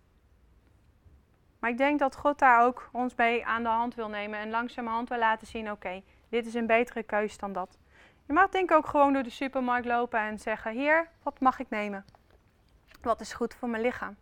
Maar 1.58 1.70
ik 1.70 1.78
denk 1.78 1.98
dat 1.98 2.16
God 2.16 2.38
daar 2.38 2.62
ook 2.62 2.88
ons 2.92 3.14
mee 3.14 3.46
aan 3.46 3.62
de 3.62 3.68
hand 3.68 3.94
wil 3.94 4.08
nemen 4.08 4.38
en 4.38 4.50
langzamerhand 4.50 5.08
wil 5.08 5.18
laten 5.18 5.46
zien: 5.46 5.70
oké, 5.70 6.02
dit 6.28 6.46
is 6.46 6.54
een 6.54 6.66
betere 6.66 7.02
keus 7.02 7.38
dan 7.38 7.52
dat. 7.52 7.78
Je 8.26 8.32
mag 8.32 8.48
denk 8.48 8.70
ik 8.70 8.76
ook 8.76 8.86
gewoon 8.86 9.12
door 9.12 9.22
de 9.22 9.30
supermarkt 9.30 9.86
lopen 9.86 10.20
en 10.20 10.38
zeggen: 10.38 10.72
Heer, 10.72 11.08
wat 11.22 11.40
mag 11.40 11.58
ik 11.58 11.70
nemen? 11.70 12.04
Wat 13.00 13.20
is 13.20 13.32
goed 13.32 13.54
voor 13.54 13.68
mijn 13.68 13.82
lichaam? 13.82 14.16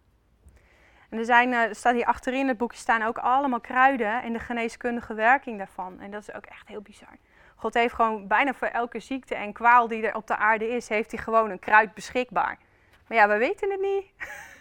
En 1.09 1.18
er, 1.18 1.25
zijn, 1.25 1.53
eh, 1.53 1.62
er 1.62 1.75
staat 1.75 1.94
hier 1.94 2.07
achterin 2.07 2.49
het 2.49 2.59
boekje 2.59 2.79
staan 2.79 3.03
ook 3.03 3.18
allemaal 3.18 3.61
kruiden 3.61 4.22
en 4.22 4.33
de 4.33 4.38
geneeskundige 4.38 5.14
werking 5.14 5.59
daarvan. 5.59 6.01
En 6.01 6.11
dat 6.11 6.20
is 6.20 6.35
ook 6.35 6.46
echt 6.46 6.68
heel 6.68 6.81
bizar. 6.81 7.16
God 7.57 7.75
heeft 7.75 7.95
gewoon 7.95 8.27
bijna 8.27 8.55
voor 8.55 8.69
elke 8.69 9.01
ziekte 9.01 9.35
en 9.35 9.53
kwaal 9.53 9.88
die 9.88 10.07
er 10.07 10.14
op 10.14 10.27
de 10.27 10.37
aarde 10.37 10.69
is, 10.69 10.88
heeft 10.88 11.11
hij 11.11 11.23
gewoon 11.23 11.51
een 11.51 11.59
kruid 11.59 11.95
beschikbaar. 11.95 12.59
Maar 13.07 13.19
ja, 13.19 13.29
we 13.29 13.37
weten 13.37 13.71
het 13.71 13.81
niet. 13.81 14.12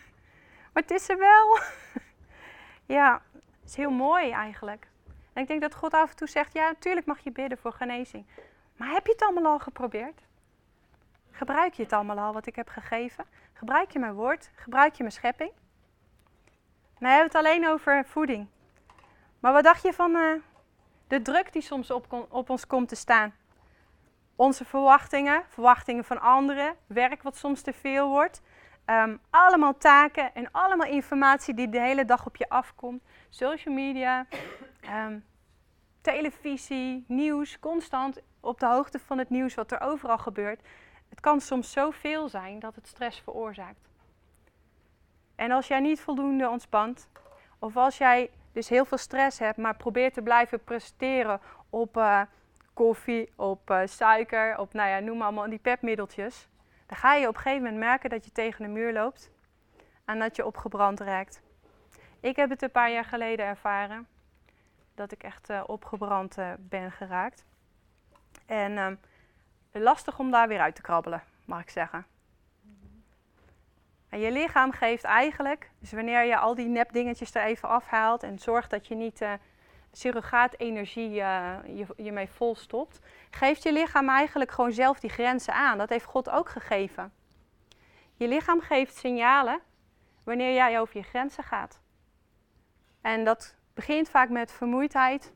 maar 0.73 0.83
het 0.83 0.91
is 0.91 1.09
er 1.09 1.17
wel. 1.17 1.59
ja, 2.97 3.21
het 3.33 3.69
is 3.69 3.75
heel 3.75 3.91
mooi 3.91 4.31
eigenlijk. 4.31 4.87
En 5.33 5.41
ik 5.41 5.47
denk 5.47 5.61
dat 5.61 5.75
God 5.75 5.93
af 5.93 6.09
en 6.09 6.15
toe 6.15 6.27
zegt, 6.27 6.53
ja, 6.53 6.67
natuurlijk 6.67 7.05
mag 7.05 7.19
je 7.19 7.31
bidden 7.31 7.57
voor 7.57 7.73
genezing. 7.73 8.25
Maar 8.77 8.89
heb 8.89 9.05
je 9.05 9.11
het 9.11 9.21
allemaal 9.21 9.51
al 9.51 9.59
geprobeerd? 9.59 10.21
Gebruik 11.31 11.73
je 11.73 11.83
het 11.83 11.93
allemaal 11.93 12.19
al 12.19 12.33
wat 12.33 12.47
ik 12.47 12.55
heb 12.55 12.67
gegeven? 12.67 13.25
Gebruik 13.53 13.91
je 13.91 13.99
mijn 13.99 14.13
woord? 14.13 14.51
Gebruik 14.55 14.93
je 14.93 15.03
mijn 15.03 15.15
schepping? 15.15 15.51
Nou, 16.99 17.13
hebben 17.13 17.31
we 17.31 17.37
het 17.37 17.47
alleen 17.47 17.67
over 17.67 18.05
voeding. 18.05 18.47
Maar 19.39 19.53
wat 19.53 19.63
dacht 19.63 19.81
je 19.81 19.93
van 19.93 20.15
uh, 20.15 20.41
de 21.07 21.21
druk 21.21 21.53
die 21.53 21.61
soms 21.61 21.91
op, 21.91 22.27
op 22.29 22.49
ons 22.49 22.67
komt 22.67 22.89
te 22.89 22.95
staan? 22.95 23.33
Onze 24.35 24.65
verwachtingen, 24.65 25.43
verwachtingen 25.47 26.03
van 26.03 26.21
anderen, 26.21 26.75
werk 26.87 27.23
wat 27.23 27.37
soms 27.37 27.61
te 27.61 27.73
veel 27.73 28.09
wordt. 28.09 28.41
Um, 28.85 29.19
allemaal 29.29 29.77
taken 29.77 30.33
en 30.33 30.51
allemaal 30.51 30.87
informatie 30.87 31.53
die 31.53 31.69
de 31.69 31.79
hele 31.79 32.05
dag 32.05 32.25
op 32.25 32.35
je 32.35 32.49
afkomt. 32.49 33.03
Social 33.29 33.73
media, 33.73 34.25
um, 35.05 35.25
televisie, 36.01 37.05
nieuws, 37.07 37.59
constant 37.59 38.21
op 38.39 38.59
de 38.59 38.65
hoogte 38.65 38.99
van 38.99 39.17
het 39.17 39.29
nieuws 39.29 39.53
wat 39.53 39.71
er 39.71 39.81
overal 39.81 40.17
gebeurt. 40.17 40.61
Het 41.09 41.19
kan 41.19 41.41
soms 41.41 41.71
zoveel 41.71 42.29
zijn 42.29 42.59
dat 42.59 42.75
het 42.75 42.87
stress 42.87 43.19
veroorzaakt. 43.19 43.89
En 45.35 45.51
als 45.51 45.67
jij 45.67 45.79
niet 45.79 46.01
voldoende 46.01 46.49
ontspant, 46.49 47.09
of 47.59 47.77
als 47.77 47.97
jij 47.97 48.29
dus 48.55 48.69
heel 48.69 48.85
veel 48.85 48.97
stress 48.97 49.39
hebt, 49.39 49.57
maar 49.57 49.75
probeert 49.75 50.13
te 50.13 50.21
blijven 50.21 50.63
presteren 50.63 51.41
op 51.69 51.97
uh, 51.97 52.21
koffie, 52.73 53.31
op 53.35 53.69
uh, 53.69 53.81
suiker, 53.85 54.57
op 54.57 54.73
nou 54.73 54.89
ja, 54.89 54.99
noem 54.99 55.17
maar 55.17 55.27
allemaal 55.27 55.49
die 55.49 55.59
pepmiddeltjes, 55.59 56.47
dan 56.85 56.97
ga 56.97 57.13
je 57.13 57.27
op 57.27 57.35
een 57.35 57.41
gegeven 57.41 57.63
moment 57.63 57.79
merken 57.79 58.09
dat 58.09 58.25
je 58.25 58.31
tegen 58.31 58.63
de 58.63 58.71
muur 58.71 58.93
loopt 58.93 59.31
en 60.05 60.19
dat 60.19 60.35
je 60.35 60.45
opgebrand 60.45 60.99
raakt. 60.99 61.41
Ik 62.19 62.35
heb 62.35 62.49
het 62.49 62.61
een 62.61 62.71
paar 62.71 62.91
jaar 62.91 63.05
geleden 63.05 63.45
ervaren 63.45 64.07
dat 64.95 65.11
ik 65.11 65.23
echt 65.23 65.49
uh, 65.49 65.63
opgebrand 65.65 66.37
ben 66.59 66.91
geraakt. 66.91 67.45
En 68.45 68.77
um, 68.77 68.99
lastig 69.71 70.19
om 70.19 70.31
daar 70.31 70.47
weer 70.47 70.59
uit 70.59 70.75
te 70.75 70.81
krabbelen, 70.81 71.23
mag 71.45 71.61
ik 71.61 71.69
zeggen. 71.69 72.05
En 74.15 74.21
je 74.21 74.31
lichaam 74.31 74.71
geeft 74.71 75.03
eigenlijk, 75.03 75.69
dus 75.79 75.91
wanneer 75.91 76.23
je 76.23 76.37
al 76.37 76.55
die 76.55 76.67
nepdingetjes 76.67 77.33
er 77.33 77.43
even 77.43 77.69
afhaalt 77.69 78.23
en 78.23 78.39
zorgt 78.39 78.69
dat 78.69 78.87
je 78.87 78.95
niet 78.95 79.21
uh, 79.21 79.33
surrogaatenergie 79.91 81.09
uh, 81.09 81.55
je, 81.65 81.85
je 81.95 82.11
mee 82.11 82.29
volstopt, 82.29 82.99
geeft 83.29 83.63
je 83.63 83.73
lichaam 83.73 84.09
eigenlijk 84.09 84.51
gewoon 84.51 84.71
zelf 84.71 84.99
die 84.99 85.09
grenzen 85.09 85.53
aan. 85.53 85.77
Dat 85.77 85.89
heeft 85.89 86.05
God 86.05 86.29
ook 86.29 86.49
gegeven. 86.49 87.13
Je 88.13 88.27
lichaam 88.27 88.61
geeft 88.61 88.95
signalen 88.95 89.59
wanneer 90.23 90.53
jij 90.53 90.79
over 90.79 90.97
je 90.97 91.03
grenzen 91.03 91.43
gaat. 91.43 91.79
En 93.01 93.23
dat 93.23 93.55
begint 93.73 94.09
vaak 94.09 94.29
met 94.29 94.51
vermoeidheid. 94.51 95.33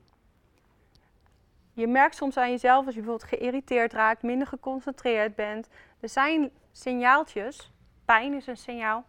Je 1.74 1.88
merkt 1.88 2.16
soms 2.16 2.38
aan 2.38 2.50
jezelf 2.50 2.86
als 2.86 2.96
je 2.96 3.02
bijvoorbeeld 3.02 3.30
geïrriteerd 3.30 3.94
raakt, 3.94 4.24
minder 4.24 4.48
geconcentreerd 4.48 5.36
bent. 5.36 5.68
Er 6.00 6.10
zijn 6.10 6.52
signaaltjes 6.72 7.72
Pijn 8.10 8.34
is 8.34 8.48
een 8.48 8.58
signaal 8.58 9.06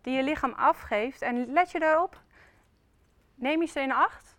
die 0.00 0.16
je 0.16 0.22
lichaam 0.22 0.52
afgeeft. 0.52 1.22
En 1.22 1.52
let 1.52 1.70
je 1.70 1.78
daarop. 1.78 2.22
Neem 3.34 3.60
je 3.60 3.66
ze 3.66 3.80
in 3.80 3.92
acht? 3.92 4.36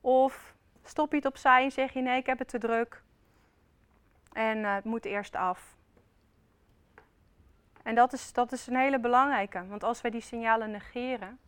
Of 0.00 0.54
stop 0.82 1.10
je 1.10 1.16
het 1.16 1.26
opzij 1.26 1.64
en 1.64 1.72
zeg 1.72 1.92
je 1.92 2.00
nee, 2.00 2.18
ik 2.18 2.26
heb 2.26 2.38
het 2.38 2.48
te 2.48 2.58
druk. 2.58 3.02
En 4.32 4.58
uh, 4.58 4.74
het 4.74 4.84
moet 4.84 5.04
eerst 5.04 5.34
af. 5.34 5.76
En 7.82 7.94
dat 7.94 8.12
is, 8.12 8.32
dat 8.32 8.52
is 8.52 8.66
een 8.66 8.76
hele 8.76 9.00
belangrijke. 9.00 9.66
Want 9.66 9.84
als 9.84 10.00
wij 10.00 10.10
die 10.10 10.20
signalen 10.20 10.70
negeren, 10.70 11.38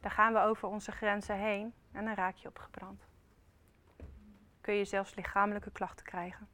dan 0.00 0.10
gaan 0.10 0.32
we 0.32 0.38
over 0.38 0.68
onze 0.68 0.92
grenzen 0.92 1.36
heen 1.36 1.74
en 1.92 2.04
dan 2.04 2.14
raak 2.14 2.36
je 2.36 2.48
opgebrand. 2.48 3.06
Kun 4.60 4.74
je 4.74 4.84
zelfs 4.84 5.14
lichamelijke 5.14 5.70
klachten 5.70 6.04
krijgen. 6.04 6.48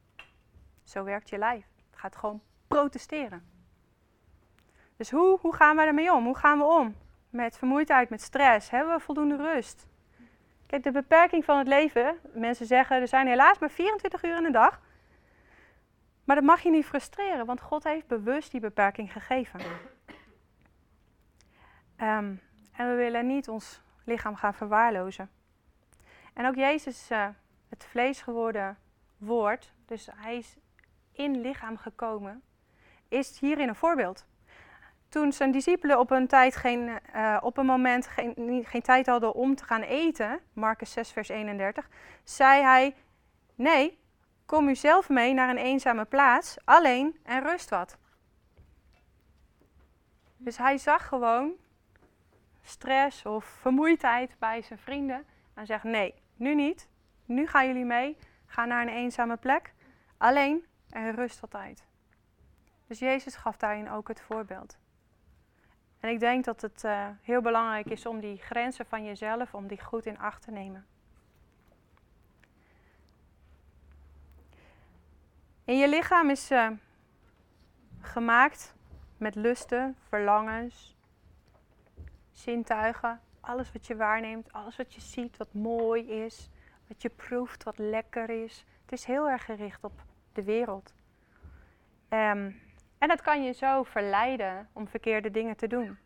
Zo 0.83 1.03
werkt 1.03 1.29
je 1.29 1.37
lijf. 1.37 1.65
Het 1.89 1.99
gaat 1.99 2.15
gewoon 2.15 2.41
protesteren. 2.67 3.43
Dus 4.97 5.11
hoe, 5.11 5.39
hoe 5.41 5.55
gaan 5.55 5.75
we 5.75 5.81
ermee 5.81 6.13
om? 6.13 6.25
Hoe 6.25 6.37
gaan 6.37 6.57
we 6.57 6.63
om 6.63 6.95
met 7.29 7.57
vermoeidheid, 7.57 8.09
met 8.09 8.21
stress? 8.21 8.69
Hebben 8.69 8.95
we 8.95 8.99
voldoende 8.99 9.35
rust? 9.35 9.87
Kijk, 10.65 10.83
de 10.83 10.91
beperking 10.91 11.45
van 11.45 11.57
het 11.57 11.67
leven, 11.67 12.19
mensen 12.33 12.65
zeggen 12.65 13.01
er 13.01 13.07
zijn 13.07 13.27
helaas 13.27 13.59
maar 13.59 13.69
24 13.69 14.23
uur 14.23 14.37
in 14.37 14.43
de 14.43 14.51
dag. 14.51 14.81
Maar 16.23 16.35
dat 16.35 16.45
mag 16.45 16.61
je 16.61 16.69
niet 16.69 16.85
frustreren, 16.85 17.45
want 17.45 17.61
God 17.61 17.83
heeft 17.83 18.07
bewust 18.07 18.51
die 18.51 18.59
beperking 18.59 19.11
gegeven. 19.11 19.59
Um, 22.01 22.41
en 22.71 22.89
we 22.89 22.95
willen 22.95 23.27
niet 23.27 23.49
ons 23.49 23.81
lichaam 24.03 24.35
gaan 24.35 24.53
verwaarlozen. 24.53 25.29
En 26.33 26.45
ook 26.45 26.55
Jezus, 26.55 27.11
uh, 27.11 27.27
het 27.69 27.85
vlees 27.85 28.21
geworden 28.21 28.77
woord, 29.17 29.73
dus 29.85 30.09
hij 30.15 30.37
is 30.37 30.57
in 31.11 31.41
lichaam 31.41 31.77
gekomen, 31.77 32.43
is 33.15 33.39
hierin 33.39 33.67
een 33.67 33.75
voorbeeld. 33.75 34.25
Toen 35.09 35.33
zijn 35.33 35.51
discipelen 35.51 35.99
op 35.99 36.11
een, 36.11 36.27
tijd 36.27 36.55
geen, 36.55 36.99
uh, 37.15 37.37
op 37.41 37.57
een 37.57 37.65
moment 37.65 38.07
geen, 38.07 38.65
geen 38.65 38.81
tijd 38.81 39.05
hadden 39.05 39.33
om 39.33 39.55
te 39.55 39.63
gaan 39.63 39.81
eten, 39.81 40.39
Marcus 40.53 40.91
6, 40.91 41.11
vers 41.11 41.29
31, 41.29 41.89
zei 42.23 42.61
hij: 42.61 42.95
Nee, 43.55 43.99
kom 44.45 44.67
u 44.67 44.75
zelf 44.75 45.09
mee 45.09 45.33
naar 45.33 45.49
een 45.49 45.57
eenzame 45.57 46.05
plaats, 46.05 46.57
alleen 46.63 47.19
en 47.23 47.43
rust 47.43 47.69
wat. 47.69 47.97
Dus 50.37 50.57
hij 50.57 50.77
zag 50.77 51.07
gewoon 51.07 51.53
stress 52.61 53.25
of 53.25 53.45
vermoeidheid 53.45 54.35
bij 54.39 54.61
zijn 54.61 54.79
vrienden 54.79 55.25
en 55.53 55.65
zegt: 55.65 55.83
Nee, 55.83 56.13
nu 56.35 56.55
niet. 56.55 56.87
Nu 57.25 57.47
gaan 57.47 57.67
jullie 57.67 57.85
mee. 57.85 58.17
Ga 58.45 58.65
naar 58.65 58.81
een 58.81 58.93
eenzame 58.93 59.37
plek, 59.37 59.73
alleen 60.17 60.65
en 60.89 61.15
rust 61.15 61.39
wat 61.39 61.55
uit. 61.55 61.85
Dus 62.87 62.99
Jezus 62.99 63.35
gaf 63.35 63.57
daarin 63.57 63.89
ook 63.89 64.07
het 64.07 64.21
voorbeeld. 64.21 64.77
En 65.99 66.09
ik 66.09 66.19
denk 66.19 66.45
dat 66.45 66.61
het 66.61 66.83
uh, 66.83 67.07
heel 67.21 67.41
belangrijk 67.41 67.85
is 67.85 68.05
om 68.05 68.19
die 68.19 68.37
grenzen 68.37 68.85
van 68.85 69.03
jezelf, 69.03 69.53
om 69.53 69.67
die 69.67 69.81
goed 69.81 70.05
in 70.05 70.19
acht 70.19 70.41
te 70.41 70.51
nemen. 70.51 70.85
En 75.65 75.77
je 75.77 75.89
lichaam 75.89 76.29
is 76.29 76.51
uh, 76.51 76.69
gemaakt 78.01 78.75
met 79.17 79.35
lusten, 79.35 79.95
verlangens, 80.07 80.95
zintuigen, 82.31 83.21
alles 83.39 83.71
wat 83.71 83.87
je 83.87 83.95
waarneemt, 83.95 84.53
alles 84.53 84.75
wat 84.75 84.93
je 84.93 85.01
ziet, 85.01 85.37
wat 85.37 85.53
mooi 85.53 86.09
is, 86.09 86.49
wat 86.87 87.01
je 87.01 87.09
proeft, 87.09 87.63
wat 87.63 87.77
lekker 87.77 88.29
is. 88.29 88.65
Het 88.81 88.91
is 88.91 89.05
heel 89.05 89.29
erg 89.29 89.45
gericht 89.45 89.83
op 89.83 90.03
de 90.33 90.43
wereld. 90.43 90.93
Um, 92.09 92.61
en 93.05 93.11
dat 93.11 93.21
kan 93.21 93.43
je 93.43 93.51
zo 93.51 93.83
verleiden 93.83 94.69
om 94.73 94.87
verkeerde 94.87 95.31
dingen 95.31 95.55
te 95.55 95.67
doen. 95.67 95.97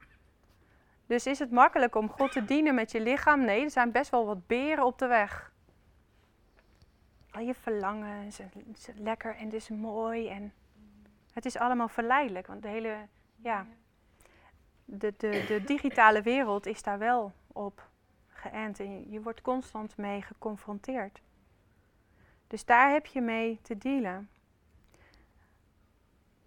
Dus 1.05 1.25
is 1.25 1.39
het 1.39 1.51
makkelijk 1.51 1.95
om 1.95 2.09
God 2.09 2.31
te 2.31 2.45
dienen 2.45 2.75
met 2.75 2.91
je 2.91 3.01
lichaam? 3.01 3.45
Nee, 3.45 3.63
er 3.63 3.71
zijn 3.71 3.91
best 3.91 4.11
wel 4.11 4.25
wat 4.25 4.47
beren 4.47 4.85
op 4.85 4.99
de 4.99 5.07
weg. 5.07 5.51
Al 7.31 7.41
je 7.41 7.53
verlangen, 7.53 8.25
is 8.25 8.39
lekker 8.95 9.35
en 9.35 9.45
het 9.45 9.53
is 9.53 9.69
mooi 9.69 10.27
en 10.27 10.53
het 11.33 11.45
is 11.45 11.57
allemaal 11.57 11.87
verleidelijk. 11.87 12.47
Want 12.47 12.61
de 12.61 12.67
hele, 12.67 13.07
ja, 13.35 13.65
de, 14.85 15.13
de, 15.17 15.45
de 15.47 15.63
digitale 15.63 16.21
wereld 16.21 16.65
is 16.65 16.83
daar 16.83 16.99
wel 16.99 17.33
op 17.47 17.89
geënt 18.27 18.79
en 18.79 19.11
je 19.11 19.21
wordt 19.21 19.41
constant 19.41 19.97
mee 19.97 20.21
geconfronteerd. 20.21 21.21
Dus 22.47 22.65
daar 22.65 22.91
heb 22.91 23.05
je 23.05 23.21
mee 23.21 23.59
te 23.61 23.77
dealen. 23.77 24.29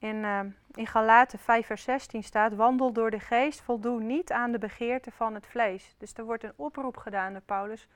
In, 0.03 0.17
uh, 0.17 0.41
in 0.75 0.87
Galaten 0.87 1.39
5 1.39 1.67
vers 1.67 1.83
16 1.83 2.23
staat, 2.23 2.55
wandel 2.55 2.93
door 2.93 3.11
de 3.11 3.21
geest, 3.21 3.61
voldoe 3.61 4.01
niet 4.01 4.33
aan 4.33 4.53
de 4.53 4.59
begeerte 4.59 5.11
van 5.11 5.35
het 5.35 5.47
vlees. 5.47 5.95
Dus 5.99 6.15
er 6.15 6.25
wordt 6.25 6.43
een 6.43 6.53
oproep 6.57 6.97
gedaan 6.97 7.33
door 7.33 7.43
Paulus. 7.43 7.89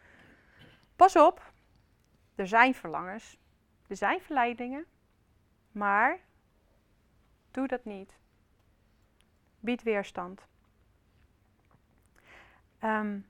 Pas 0.96 1.16
op, 1.16 1.52
er 2.34 2.48
zijn 2.48 2.74
verlangens, 2.74 3.38
er 3.86 3.96
zijn 3.96 4.20
verleidingen, 4.20 4.84
maar 5.72 6.18
doe 7.50 7.66
dat 7.66 7.84
niet. 7.84 8.18
Bied 9.60 9.82
weerstand. 9.82 10.46
Ja, 12.80 13.24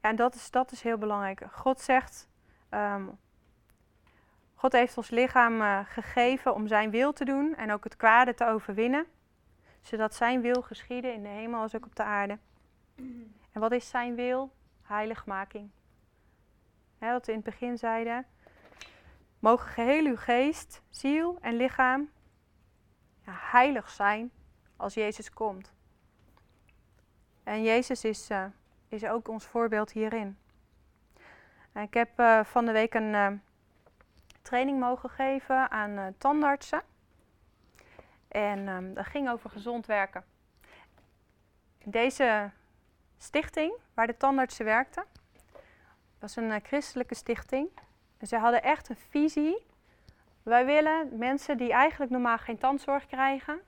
en 0.00 0.16
dat 0.16 0.34
is, 0.34 0.50
dat 0.50 0.72
is 0.72 0.82
heel 0.82 0.98
belangrijk. 0.98 1.46
God 1.50 1.80
zegt, 1.80 2.28
um, 2.70 3.18
God 4.58 4.72
heeft 4.72 4.96
ons 4.96 5.10
lichaam 5.10 5.60
uh, 5.60 5.80
gegeven 5.84 6.54
om 6.54 6.66
zijn 6.66 6.90
wil 6.90 7.12
te 7.12 7.24
doen 7.24 7.56
en 7.56 7.72
ook 7.72 7.84
het 7.84 7.96
kwade 7.96 8.34
te 8.34 8.46
overwinnen, 8.46 9.06
zodat 9.80 10.14
zijn 10.14 10.40
wil 10.40 10.62
geschieden 10.62 11.14
in 11.14 11.22
de 11.22 11.28
hemel 11.28 11.60
als 11.60 11.76
ook 11.76 11.86
op 11.86 11.96
de 11.96 12.02
aarde. 12.02 12.38
En 13.52 13.60
wat 13.60 13.72
is 13.72 13.88
zijn 13.88 14.14
wil? 14.14 14.52
Heiligmaking. 14.82 15.70
Wat 16.98 17.26
we 17.26 17.32
in 17.32 17.38
het 17.38 17.46
begin 17.46 17.78
zeiden. 17.78 18.26
Mogen 19.38 19.68
geheel 19.68 20.04
uw 20.04 20.16
geest, 20.16 20.82
ziel 20.90 21.38
en 21.40 21.56
lichaam 21.56 22.10
ja, 23.24 23.32
heilig 23.34 23.90
zijn 23.90 24.30
als 24.76 24.94
Jezus 24.94 25.30
komt. 25.30 25.72
En 27.42 27.62
Jezus 27.62 28.04
is, 28.04 28.30
uh, 28.30 28.44
is 28.88 29.04
ook 29.04 29.28
ons 29.28 29.46
voorbeeld 29.46 29.92
hierin. 29.92 30.38
En 31.72 31.82
ik 31.82 31.94
heb 31.94 32.20
uh, 32.20 32.44
van 32.44 32.64
de 32.64 32.72
week 32.72 32.94
een 32.94 33.40
training 34.42 34.80
mogen 34.80 35.10
geven 35.10 35.70
aan 35.70 35.98
eh, 35.98 36.06
tandartsen. 36.18 36.82
En 38.28 38.68
ehm, 38.68 38.94
dat 38.94 39.06
ging 39.06 39.30
over 39.30 39.50
gezond 39.50 39.86
werken. 39.86 40.24
Deze 41.84 42.50
stichting, 43.18 43.72
waar 43.94 44.06
de 44.06 44.16
tandartsen 44.16 44.64
werkten, 44.64 45.04
was 46.18 46.36
een 46.36 46.50
eh, 46.50 46.60
christelijke 46.62 47.14
stichting. 47.14 47.68
En 48.18 48.26
ze 48.26 48.36
hadden 48.36 48.62
echt 48.62 48.88
een 48.88 48.96
visie. 48.96 49.66
Wij 50.42 50.66
willen 50.66 51.18
mensen 51.18 51.56
die 51.56 51.72
eigenlijk 51.72 52.10
normaal 52.10 52.38
geen 52.38 52.58
tandzorg 52.58 53.06
krijgen, 53.06 53.60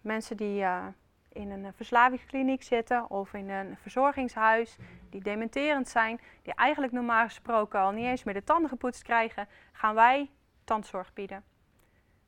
mensen 0.00 0.36
die 0.36 0.62
eh, 0.62 0.86
in 1.32 1.50
een 1.50 1.64
eh, 1.64 1.72
verslavingskliniek 1.74 2.62
zitten 2.62 3.10
of 3.10 3.34
in 3.34 3.50
een 3.50 3.76
verzorgingshuis, 3.76 4.76
die 5.10 5.22
dementerend 5.22 5.88
zijn, 5.88 6.20
die 6.42 6.54
eigenlijk 6.54 6.92
normaal 6.92 7.24
gesproken 7.24 7.80
al 7.80 7.90
niet 7.90 8.04
eens 8.04 8.24
meer 8.24 8.34
de 8.34 8.44
tanden 8.44 8.68
gepoetst 8.68 9.02
krijgen, 9.02 9.48
gaan 9.72 9.94
wij 9.94 10.30
tandzorg 10.64 11.12
bieden. 11.12 11.44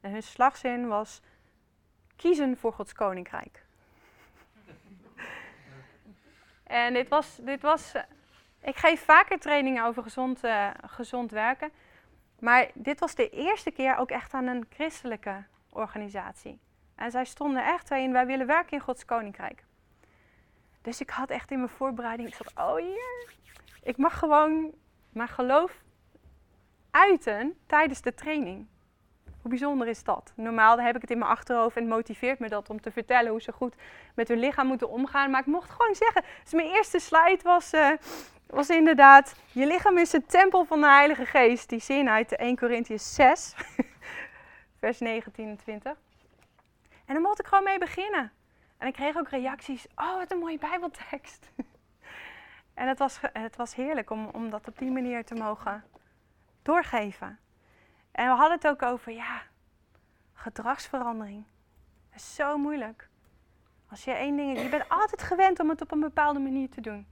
En 0.00 0.10
hun 0.10 0.22
slagzin 0.22 0.88
was 0.88 1.20
kiezen 2.16 2.56
voor 2.56 2.72
Gods 2.72 2.92
koninkrijk. 2.92 3.64
en 6.64 6.92
dit 6.92 7.08
was, 7.08 7.38
dit 7.42 7.62
was, 7.62 7.94
eh, 7.94 8.02
ik 8.60 8.76
geef 8.76 9.04
vaker 9.04 9.38
trainingen 9.38 9.84
over 9.84 10.02
gezond, 10.02 10.44
eh, 10.44 10.70
gezond 10.86 11.30
werken, 11.30 11.70
maar 12.38 12.70
dit 12.74 13.00
was 13.00 13.14
de 13.14 13.30
eerste 13.30 13.70
keer 13.70 13.96
ook 13.96 14.10
echt 14.10 14.34
aan 14.34 14.46
een 14.46 14.66
christelijke 14.70 15.44
organisatie. 15.68 16.58
En 16.94 17.10
zij 17.10 17.24
stonden 17.24 17.64
echt 17.64 17.90
in, 17.90 18.12
wij 18.12 18.26
willen 18.26 18.46
werken 18.46 18.72
in 18.72 18.80
Gods 18.80 19.04
koninkrijk. 19.04 19.64
Dus 20.82 21.00
ik 21.00 21.10
had 21.10 21.30
echt 21.30 21.50
in 21.50 21.58
mijn 21.58 21.70
voorbereiding, 21.70 22.28
ik 22.28 22.34
zat, 22.34 22.52
oh 22.54 22.76
hier, 22.76 23.32
ik 23.82 23.96
mag 23.96 24.18
gewoon 24.18 24.72
mijn 25.12 25.28
geloof 25.28 25.82
uiten 26.90 27.58
tijdens 27.66 28.00
de 28.00 28.14
training. 28.14 28.66
Hoe 29.40 29.50
bijzonder 29.50 29.88
is 29.88 30.04
dat? 30.04 30.32
Normaal 30.36 30.80
heb 30.80 30.94
ik 30.94 31.00
het 31.00 31.10
in 31.10 31.18
mijn 31.18 31.30
achterhoofd 31.30 31.76
en 31.76 31.88
motiveert 31.88 32.38
me 32.38 32.48
dat 32.48 32.70
om 32.70 32.80
te 32.80 32.90
vertellen 32.90 33.30
hoe 33.30 33.42
ze 33.42 33.52
goed 33.52 33.74
met 34.14 34.28
hun 34.28 34.38
lichaam 34.38 34.66
moeten 34.66 34.90
omgaan. 34.90 35.30
Maar 35.30 35.40
ik 35.40 35.46
mocht 35.46 35.70
gewoon 35.70 35.94
zeggen, 35.94 36.22
dus 36.42 36.52
mijn 36.52 36.68
eerste 36.68 36.98
slide 36.98 37.40
was, 37.42 37.72
eh, 37.72 37.90
was 38.46 38.68
inderdaad, 38.68 39.34
je 39.52 39.66
lichaam 39.66 39.98
is 39.98 40.12
het 40.12 40.28
tempel 40.28 40.64
van 40.64 40.80
de 40.80 40.86
Heilige 40.86 41.26
Geest. 41.26 41.68
Die 41.68 41.80
zin 41.80 42.08
uit 42.08 42.36
1 42.36 42.56
Corinthians 42.56 43.14
6, 43.14 43.54
vers 44.80 44.98
19 44.98 45.48
en 45.48 45.56
20. 45.56 45.96
En 47.04 47.14
dan 47.14 47.22
mocht 47.22 47.40
ik 47.40 47.46
gewoon 47.46 47.64
mee 47.64 47.78
beginnen. 47.78 48.32
En 48.78 48.86
ik 48.86 48.92
kreeg 48.92 49.16
ook 49.16 49.28
reacties, 49.28 49.86
oh 49.94 50.16
wat 50.16 50.30
een 50.30 50.38
mooie 50.38 50.58
bijbeltekst. 50.58 51.50
en 52.74 52.88
het 52.88 52.98
was, 52.98 53.18
het 53.32 53.56
was 53.56 53.74
heerlijk 53.74 54.10
om, 54.10 54.26
om 54.26 54.50
dat 54.50 54.68
op 54.68 54.78
die 54.78 54.90
manier 54.90 55.24
te 55.24 55.34
mogen 55.34 55.84
doorgeven. 56.62 57.38
En 58.10 58.24
we 58.26 58.36
hadden 58.36 58.56
het 58.56 58.66
ook 58.66 58.82
over, 58.82 59.12
ja, 59.12 59.42
gedragsverandering. 60.32 61.44
Is 62.14 62.34
zo 62.34 62.58
moeilijk. 62.58 63.08
Als 63.90 64.04
je 64.04 64.12
één 64.12 64.36
ding, 64.36 64.60
je 64.60 64.68
bent 64.68 64.88
altijd 64.88 65.22
gewend 65.22 65.60
om 65.60 65.68
het 65.68 65.80
op 65.80 65.92
een 65.92 66.00
bepaalde 66.00 66.40
manier 66.40 66.70
te 66.70 66.80
doen. 66.80 67.06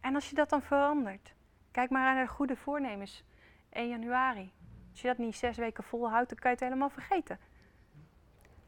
En 0.00 0.14
als 0.14 0.28
je 0.28 0.34
dat 0.34 0.50
dan 0.50 0.62
verandert, 0.62 1.34
kijk 1.70 1.90
maar 1.90 2.14
naar 2.14 2.24
de 2.24 2.32
goede 2.32 2.56
voornemens 2.56 3.24
1 3.70 3.88
januari. 3.88 4.52
Als 4.90 5.00
je 5.00 5.06
dat 5.06 5.18
niet 5.18 5.36
zes 5.36 5.56
weken 5.56 5.84
volhoudt, 5.84 6.28
dan 6.28 6.38
kan 6.38 6.50
je 6.50 6.56
het 6.56 6.66
helemaal 6.66 6.90
vergeten. 6.90 7.38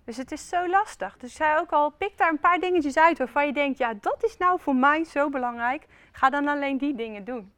Dus 0.04 0.16
het 0.16 0.32
is 0.32 0.48
zo 0.48 0.68
lastig. 0.68 1.16
Dus 1.16 1.34
zei 1.34 1.58
ook 1.58 1.70
al, 1.72 1.90
pik 1.90 2.18
daar 2.18 2.30
een 2.30 2.38
paar 2.38 2.58
dingetjes 2.58 2.98
uit 2.98 3.18
waarvan 3.18 3.46
je 3.46 3.52
denkt, 3.52 3.78
ja, 3.78 3.94
dat 4.00 4.24
is 4.24 4.36
nou 4.36 4.60
voor 4.60 4.76
mij 4.76 5.04
zo 5.04 5.30
belangrijk. 5.30 5.86
Ga 6.12 6.30
dan 6.30 6.48
alleen 6.48 6.78
die 6.78 6.94
dingen 6.94 7.24
doen. 7.24 7.52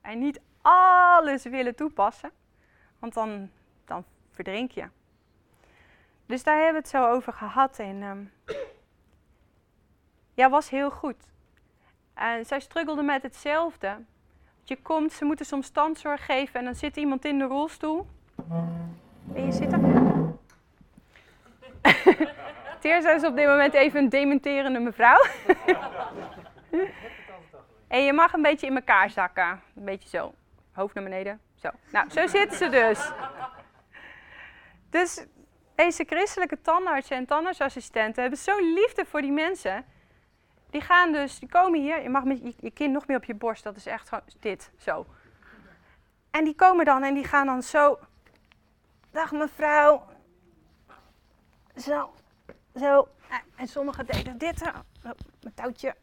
En 0.00 0.18
niet 0.18 0.40
alles 0.62 1.44
willen 1.44 1.74
toepassen, 1.74 2.30
want 2.98 3.14
dan, 3.14 3.50
dan 3.84 4.04
verdrink 4.30 4.70
je. 4.70 4.88
Dus 6.26 6.42
daar 6.42 6.54
hebben 6.54 6.72
we 6.72 6.78
het 6.78 6.88
zo 6.88 7.08
over 7.08 7.32
gehad 7.32 7.78
en 7.78 8.02
um, 8.02 8.32
ja, 10.34 10.50
was 10.50 10.70
heel 10.70 10.90
goed. 10.90 11.28
En 12.14 12.46
zij 12.46 12.60
struggelde 12.60 13.02
met 13.02 13.22
hetzelfde. 13.22 13.96
Je 14.64 14.82
komt, 14.82 15.12
ze 15.12 15.24
moeten 15.24 15.46
soms 15.46 15.66
standzorg 15.66 16.24
geven 16.24 16.58
en 16.58 16.64
dan 16.64 16.74
zit 16.74 16.96
iemand 16.96 17.24
in 17.24 17.38
de 17.38 17.44
rolstoel. 17.44 18.06
Ben 19.24 19.44
je 19.44 19.52
zitten? 19.52 20.38
Teerza 22.80 23.10
is 23.10 23.24
op 23.24 23.36
dit 23.36 23.46
moment 23.46 23.74
even 23.74 24.00
een 24.00 24.08
dementerende 24.08 24.78
mevrouw. 24.78 25.24
en 27.88 28.04
je 28.04 28.12
mag 28.12 28.32
een 28.32 28.42
beetje 28.42 28.66
in 28.66 28.74
elkaar 28.74 29.10
zakken. 29.10 29.60
Een 29.76 29.84
beetje 29.84 30.08
zo. 30.08 30.34
Hoofd 30.72 30.94
naar 30.94 31.04
beneden. 31.04 31.40
Zo. 31.54 31.68
Nou, 31.92 32.10
zo 32.10 32.26
zitten 32.26 32.58
ze 32.58 32.68
dus. 32.68 33.10
Dus 34.90 35.26
deze 35.74 36.04
christelijke 36.04 36.60
tandartsen 36.60 37.16
en 37.16 37.26
tandartsassistenten 37.26 38.22
hebben 38.22 38.40
zo'n 38.40 38.72
liefde 38.72 39.04
voor 39.04 39.20
die 39.20 39.32
mensen. 39.32 39.84
Die 40.70 40.80
gaan 40.80 41.12
dus, 41.12 41.38
die 41.38 41.48
komen 41.48 41.80
hier. 41.80 42.02
Je 42.02 42.08
mag 42.08 42.24
met 42.24 42.42
je, 42.42 42.54
je 42.60 42.70
kind 42.70 42.92
nog 42.92 43.06
meer 43.06 43.16
op 43.16 43.24
je 43.24 43.34
borst. 43.34 43.64
Dat 43.64 43.76
is 43.76 43.86
echt 43.86 44.08
gewoon 44.08 44.24
dit, 44.40 44.70
zo. 44.78 45.06
En 46.30 46.44
die 46.44 46.54
komen 46.54 46.84
dan 46.84 47.02
en 47.02 47.14
die 47.14 47.24
gaan 47.24 47.46
dan 47.46 47.62
zo. 47.62 47.98
Dag 49.10 49.32
mevrouw. 49.32 50.02
Zo. 51.80 52.12
Zo. 52.74 53.08
En 53.56 53.68
sommigen 53.68 54.06
deden 54.06 54.38
dit. 54.38 54.62
Mijn 55.02 55.54
touwtje. 55.54 55.96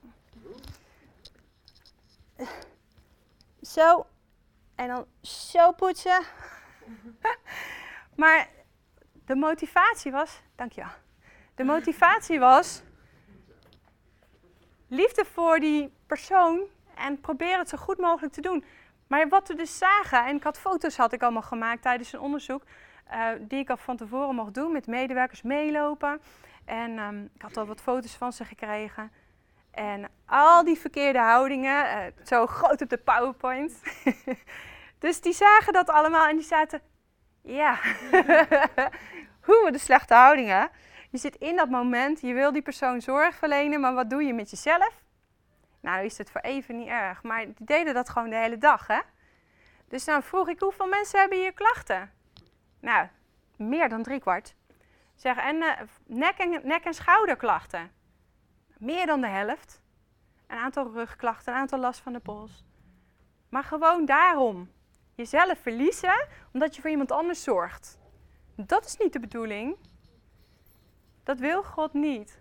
Zo. 3.61 4.05
En 4.75 4.87
dan 4.87 5.05
zo 5.21 5.71
poetsen. 5.71 6.21
maar 8.15 8.49
de 9.25 9.35
motivatie 9.35 10.11
was. 10.11 10.41
Dankjewel. 10.55 10.91
De 11.55 11.63
motivatie 11.63 12.39
was. 12.39 12.81
Liefde 14.87 15.25
voor 15.25 15.59
die 15.59 15.93
persoon. 16.05 16.61
En 16.95 17.19
probeer 17.19 17.57
het 17.57 17.69
zo 17.69 17.77
goed 17.77 17.97
mogelijk 17.97 18.33
te 18.33 18.41
doen. 18.41 18.65
Maar 19.07 19.29
wat 19.29 19.47
we 19.47 19.55
dus 19.55 19.77
zagen. 19.77 20.25
En 20.25 20.35
ik 20.35 20.43
had 20.43 20.59
foto's 20.59 20.97
had 20.97 21.13
ik 21.13 21.21
allemaal 21.23 21.41
gemaakt 21.41 21.81
tijdens 21.81 22.13
een 22.13 22.19
onderzoek. 22.19 22.63
Uh, 23.13 23.29
die 23.39 23.59
ik 23.59 23.69
al 23.69 23.77
van 23.77 23.97
tevoren 23.97 24.35
mocht 24.35 24.53
doen. 24.53 24.71
Met 24.71 24.87
medewerkers 24.87 25.41
meelopen. 25.41 26.21
En 26.65 26.99
um, 26.99 27.29
ik 27.35 27.41
had 27.41 27.57
al 27.57 27.65
wat 27.65 27.81
foto's 27.81 28.15
van 28.15 28.33
ze 28.33 28.45
gekregen. 28.45 29.11
En 29.71 30.09
al 30.25 30.63
die 30.63 30.79
verkeerde 30.79 31.19
houdingen, 31.19 31.85
uh, 31.85 32.25
zo 32.25 32.45
groot 32.45 32.81
op 32.81 32.89
de 32.89 32.97
PowerPoint. 32.97 33.81
dus 34.99 35.21
die 35.21 35.33
zagen 35.33 35.73
dat 35.73 35.89
allemaal 35.89 36.27
en 36.27 36.35
die 36.35 36.45
zaten, 36.45 36.81
ja, 37.41 37.79
hoe 39.47 39.69
de 39.71 39.77
slechte 39.77 40.13
houdingen. 40.13 40.69
Je 41.09 41.17
zit 41.17 41.35
in 41.35 41.55
dat 41.55 41.69
moment, 41.69 42.21
je 42.21 42.33
wil 42.33 42.51
die 42.51 42.61
persoon 42.61 43.01
zorg 43.01 43.35
verlenen, 43.35 43.79
maar 43.79 43.93
wat 43.93 44.09
doe 44.09 44.23
je 44.23 44.33
met 44.33 44.49
jezelf? 44.49 45.03
Nou, 45.79 46.05
is 46.05 46.17
het 46.17 46.31
voor 46.31 46.41
even 46.41 46.77
niet 46.77 46.87
erg, 46.87 47.23
maar 47.23 47.45
die 47.45 47.65
deden 47.65 47.93
dat 47.93 48.09
gewoon 48.09 48.29
de 48.29 48.35
hele 48.35 48.57
dag, 48.57 48.87
hè? 48.87 48.99
Dus 49.87 50.05
dan 50.05 50.23
vroeg 50.23 50.49
ik, 50.49 50.59
hoeveel 50.59 50.87
mensen 50.87 51.19
hebben 51.19 51.37
hier 51.37 51.53
klachten? 51.53 52.11
Nou, 52.79 53.07
meer 53.55 53.89
dan 53.89 54.03
driekwart. 54.03 54.55
Zeg, 55.15 55.37
en 55.37 55.55
uh, 55.55 55.71
nek, 56.05 56.37
en 56.37 56.61
nek- 56.63 56.83
en 56.83 56.93
schouderklachten. 56.93 57.91
Meer 58.77 59.05
dan 59.05 59.21
de 59.21 59.27
helft. 59.27 59.81
Een 60.47 60.57
aantal 60.57 60.91
rugklachten, 60.91 61.53
een 61.53 61.59
aantal 61.59 61.79
last 61.79 61.99
van 61.99 62.13
de 62.13 62.19
pols. 62.19 62.65
Maar 63.49 63.63
gewoon 63.63 64.05
daarom. 64.05 64.71
Jezelf 65.15 65.59
verliezen 65.61 66.27
omdat 66.53 66.75
je 66.75 66.81
voor 66.81 66.89
iemand 66.89 67.11
anders 67.11 67.43
zorgt. 67.43 67.99
Dat 68.55 68.85
is 68.85 68.97
niet 68.97 69.13
de 69.13 69.19
bedoeling. 69.19 69.77
Dat 71.23 71.39
wil 71.39 71.63
God 71.63 71.93
niet. 71.93 72.39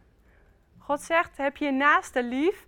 God 0.79 1.01
zegt: 1.01 1.37
heb 1.37 1.57
je 1.57 1.71
naaste 1.71 2.23
lief 2.23 2.67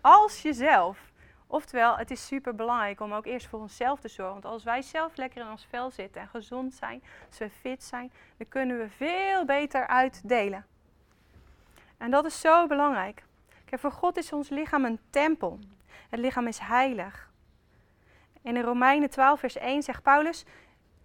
als 0.00 0.42
jezelf. 0.42 1.11
Oftewel, 1.52 1.96
het 1.96 2.10
is 2.10 2.26
super 2.26 2.54
belangrijk 2.54 3.00
om 3.00 3.12
ook 3.12 3.26
eerst 3.26 3.46
voor 3.46 3.60
onszelf 3.60 4.00
te 4.00 4.08
zorgen. 4.08 4.32
Want 4.32 4.54
als 4.54 4.64
wij 4.64 4.82
zelf 4.82 5.16
lekker 5.16 5.40
in 5.40 5.50
ons 5.50 5.66
vel 5.70 5.90
zitten 5.90 6.20
en 6.20 6.28
gezond 6.28 6.74
zijn, 6.74 7.02
als 7.28 7.38
we 7.38 7.50
fit 7.50 7.84
zijn, 7.84 8.12
dan 8.36 8.48
kunnen 8.48 8.78
we 8.78 8.88
veel 8.88 9.44
beter 9.44 9.86
uitdelen. 9.86 10.66
En 11.96 12.10
dat 12.10 12.24
is 12.24 12.40
zo 12.40 12.66
belangrijk. 12.66 13.24
Kijk, 13.64 13.80
voor 13.80 13.92
God 13.92 14.16
is 14.16 14.32
ons 14.32 14.48
lichaam 14.48 14.84
een 14.84 15.00
tempel. 15.10 15.58
Het 16.08 16.20
lichaam 16.20 16.46
is 16.46 16.58
heilig. 16.58 17.30
In 18.42 18.60
Romeinen 18.60 19.10
12, 19.10 19.40
vers 19.40 19.56
1 19.56 19.82
zegt 19.82 20.02
Paulus: 20.02 20.44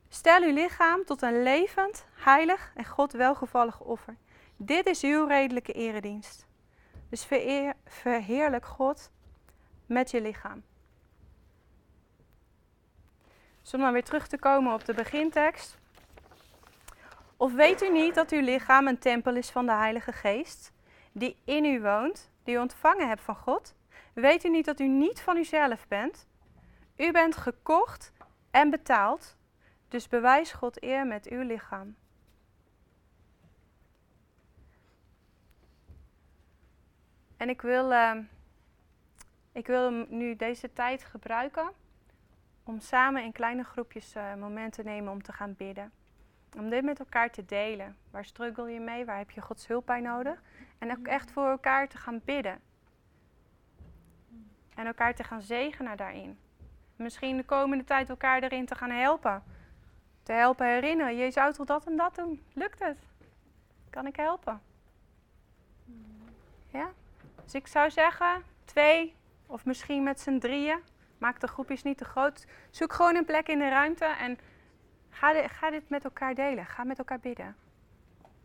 Stel 0.10 0.42
uw 0.42 0.54
lichaam 0.54 1.06
tot 1.06 1.22
een 1.22 1.44
levend, 1.44 2.06
heilig 2.14 2.72
en 2.76 2.86
God 2.86 3.12
welgevallig 3.12 3.80
offer. 3.80 4.16
Dit 4.56 4.86
is 4.86 5.04
uw 5.04 5.26
redelijke 5.26 5.72
eredienst. 5.72 6.48
Dus 7.10 7.28
verheerlijk 7.86 8.66
God 8.66 9.12
met 9.88 10.12
je 10.12 10.22
lichaam. 10.22 10.64
Dus 13.62 13.74
om 13.74 13.80
dan 13.80 13.94
weer 13.94 14.04
terug 14.04 14.28
te 14.28 14.38
komen 14.38 14.74
op 14.74 14.86
de 14.86 14.94
begintekst. 14.94 15.78
Of 17.38 17.54
weet 17.54 17.82
u 17.82 17.92
niet 17.92 18.16
dat 18.16 18.32
uw 18.32 18.42
lichaam 18.42 18.88
een 18.88 19.00
tempel 19.00 19.36
is 19.36 19.50
van 19.50 19.66
de 19.66 19.72
Heilige 19.72 20.12
Geest, 20.12 20.72
die 21.12 21.38
in 21.44 21.66
u 21.66 21.82
woont, 21.82 22.30
die 22.44 22.56
u 22.56 22.58
ontvangen 22.58 23.08
hebt 23.08 23.22
van 23.22 23.36
God? 23.36 23.76
Weet 24.14 24.44
u 24.44 24.50
niet 24.50 24.66
dat 24.66 24.80
u 24.80 24.88
niet 24.88 25.22
van 25.22 25.38
uzelf 25.38 25.88
bent? 25.88 26.28
U 26.96 27.12
bent 27.12 27.38
gekocht 27.38 28.12
en 28.52 28.70
betaald. 28.70 29.38
Dus 29.88 30.08
bewijs 30.08 30.52
God 30.52 30.84
eer 30.84 31.08
met 31.08 31.28
uw 31.30 31.42
lichaam. 31.42 31.96
En 37.38 37.50
ik 37.50 37.62
wil, 37.62 37.92
uh, 37.92 38.18
ik 39.58 39.68
wil 39.68 39.92
nu 40.10 40.36
deze 40.36 40.74
tijd 40.74 41.04
gebruiken 41.04 41.72
om 42.64 42.80
samen 42.80 43.24
in 43.24 43.32
kleine 43.32 43.64
groepjes 43.64 44.16
uh, 44.16 44.36
momenten 44.36 44.84
te 44.84 44.90
nemen 44.90 45.12
om 45.12 45.24
te 45.24 45.34
gaan 45.34 45.56
bidden. 45.56 45.92
Om 46.58 46.70
dit 46.70 46.84
met 46.84 47.00
elkaar 47.00 47.32
te 47.32 47.46
delen. 47.46 47.98
Waar 48.12 48.26
struggle 48.26 48.72
je 48.72 48.80
mee? 48.80 49.06
Waar 49.06 49.18
heb 49.18 49.32
je 49.32 49.42
Gods 49.42 49.68
hulp 49.68 49.86
bij 49.86 50.00
nodig? 50.00 50.42
En 50.78 50.98
ook 50.98 51.08
echt 51.08 51.32
voor 51.32 51.50
elkaar 51.50 51.88
te 51.88 51.98
gaan 51.98 52.22
bidden. 52.26 52.60
En 54.76 54.86
elkaar 54.86 55.16
te 55.16 55.24
gaan 55.24 55.42
zegenen 55.42 55.98
daarin. 55.98 56.40
Misschien 56.96 57.38
de 57.38 57.46
komende 57.46 57.84
tijd 57.84 58.10
elkaar 58.10 58.44
erin 58.44 58.66
te 58.66 58.76
gaan 58.76 58.92
helpen. 58.92 59.44
Te 60.24 60.32
helpen 60.32 60.68
herinneren. 60.68 61.16
Je 61.16 61.32
zou 61.32 61.54
toch 61.54 61.66
dat 61.66 61.86
en 61.86 61.96
dat 61.96 62.16
doen? 62.16 62.44
Lukt 62.54 62.80
het? 62.80 62.98
Kan 63.90 64.08
ik 64.08 64.16
helpen? 64.16 64.62
Ja? 66.68 66.92
Dus 67.44 67.54
ik 67.54 67.68
zou 67.68 67.92
zeggen, 67.92 68.44
twee 68.66 69.17
of 69.48 69.66
misschien 69.66 70.04
met 70.04 70.20
z'n 70.20 70.38
drieën. 70.38 70.80
Maak 71.18 71.40
de 71.40 71.48
groepjes 71.48 71.84
niet 71.84 71.98
te 71.98 72.06
groot. 72.06 72.46
Zoek 72.70 72.94
gewoon 72.94 73.16
een 73.16 73.26
plek 73.26 73.48
in 73.48 73.60
de 73.60 73.70
ruimte 73.70 74.06
en 74.06 74.38
ga 75.10 75.48
ga 75.48 75.70
dit 75.70 75.90
met 75.90 76.04
elkaar 76.04 76.36
delen. 76.36 76.66
Ga 76.66 76.84
met 76.84 76.98
elkaar 76.98 77.20
bidden. 77.20 77.56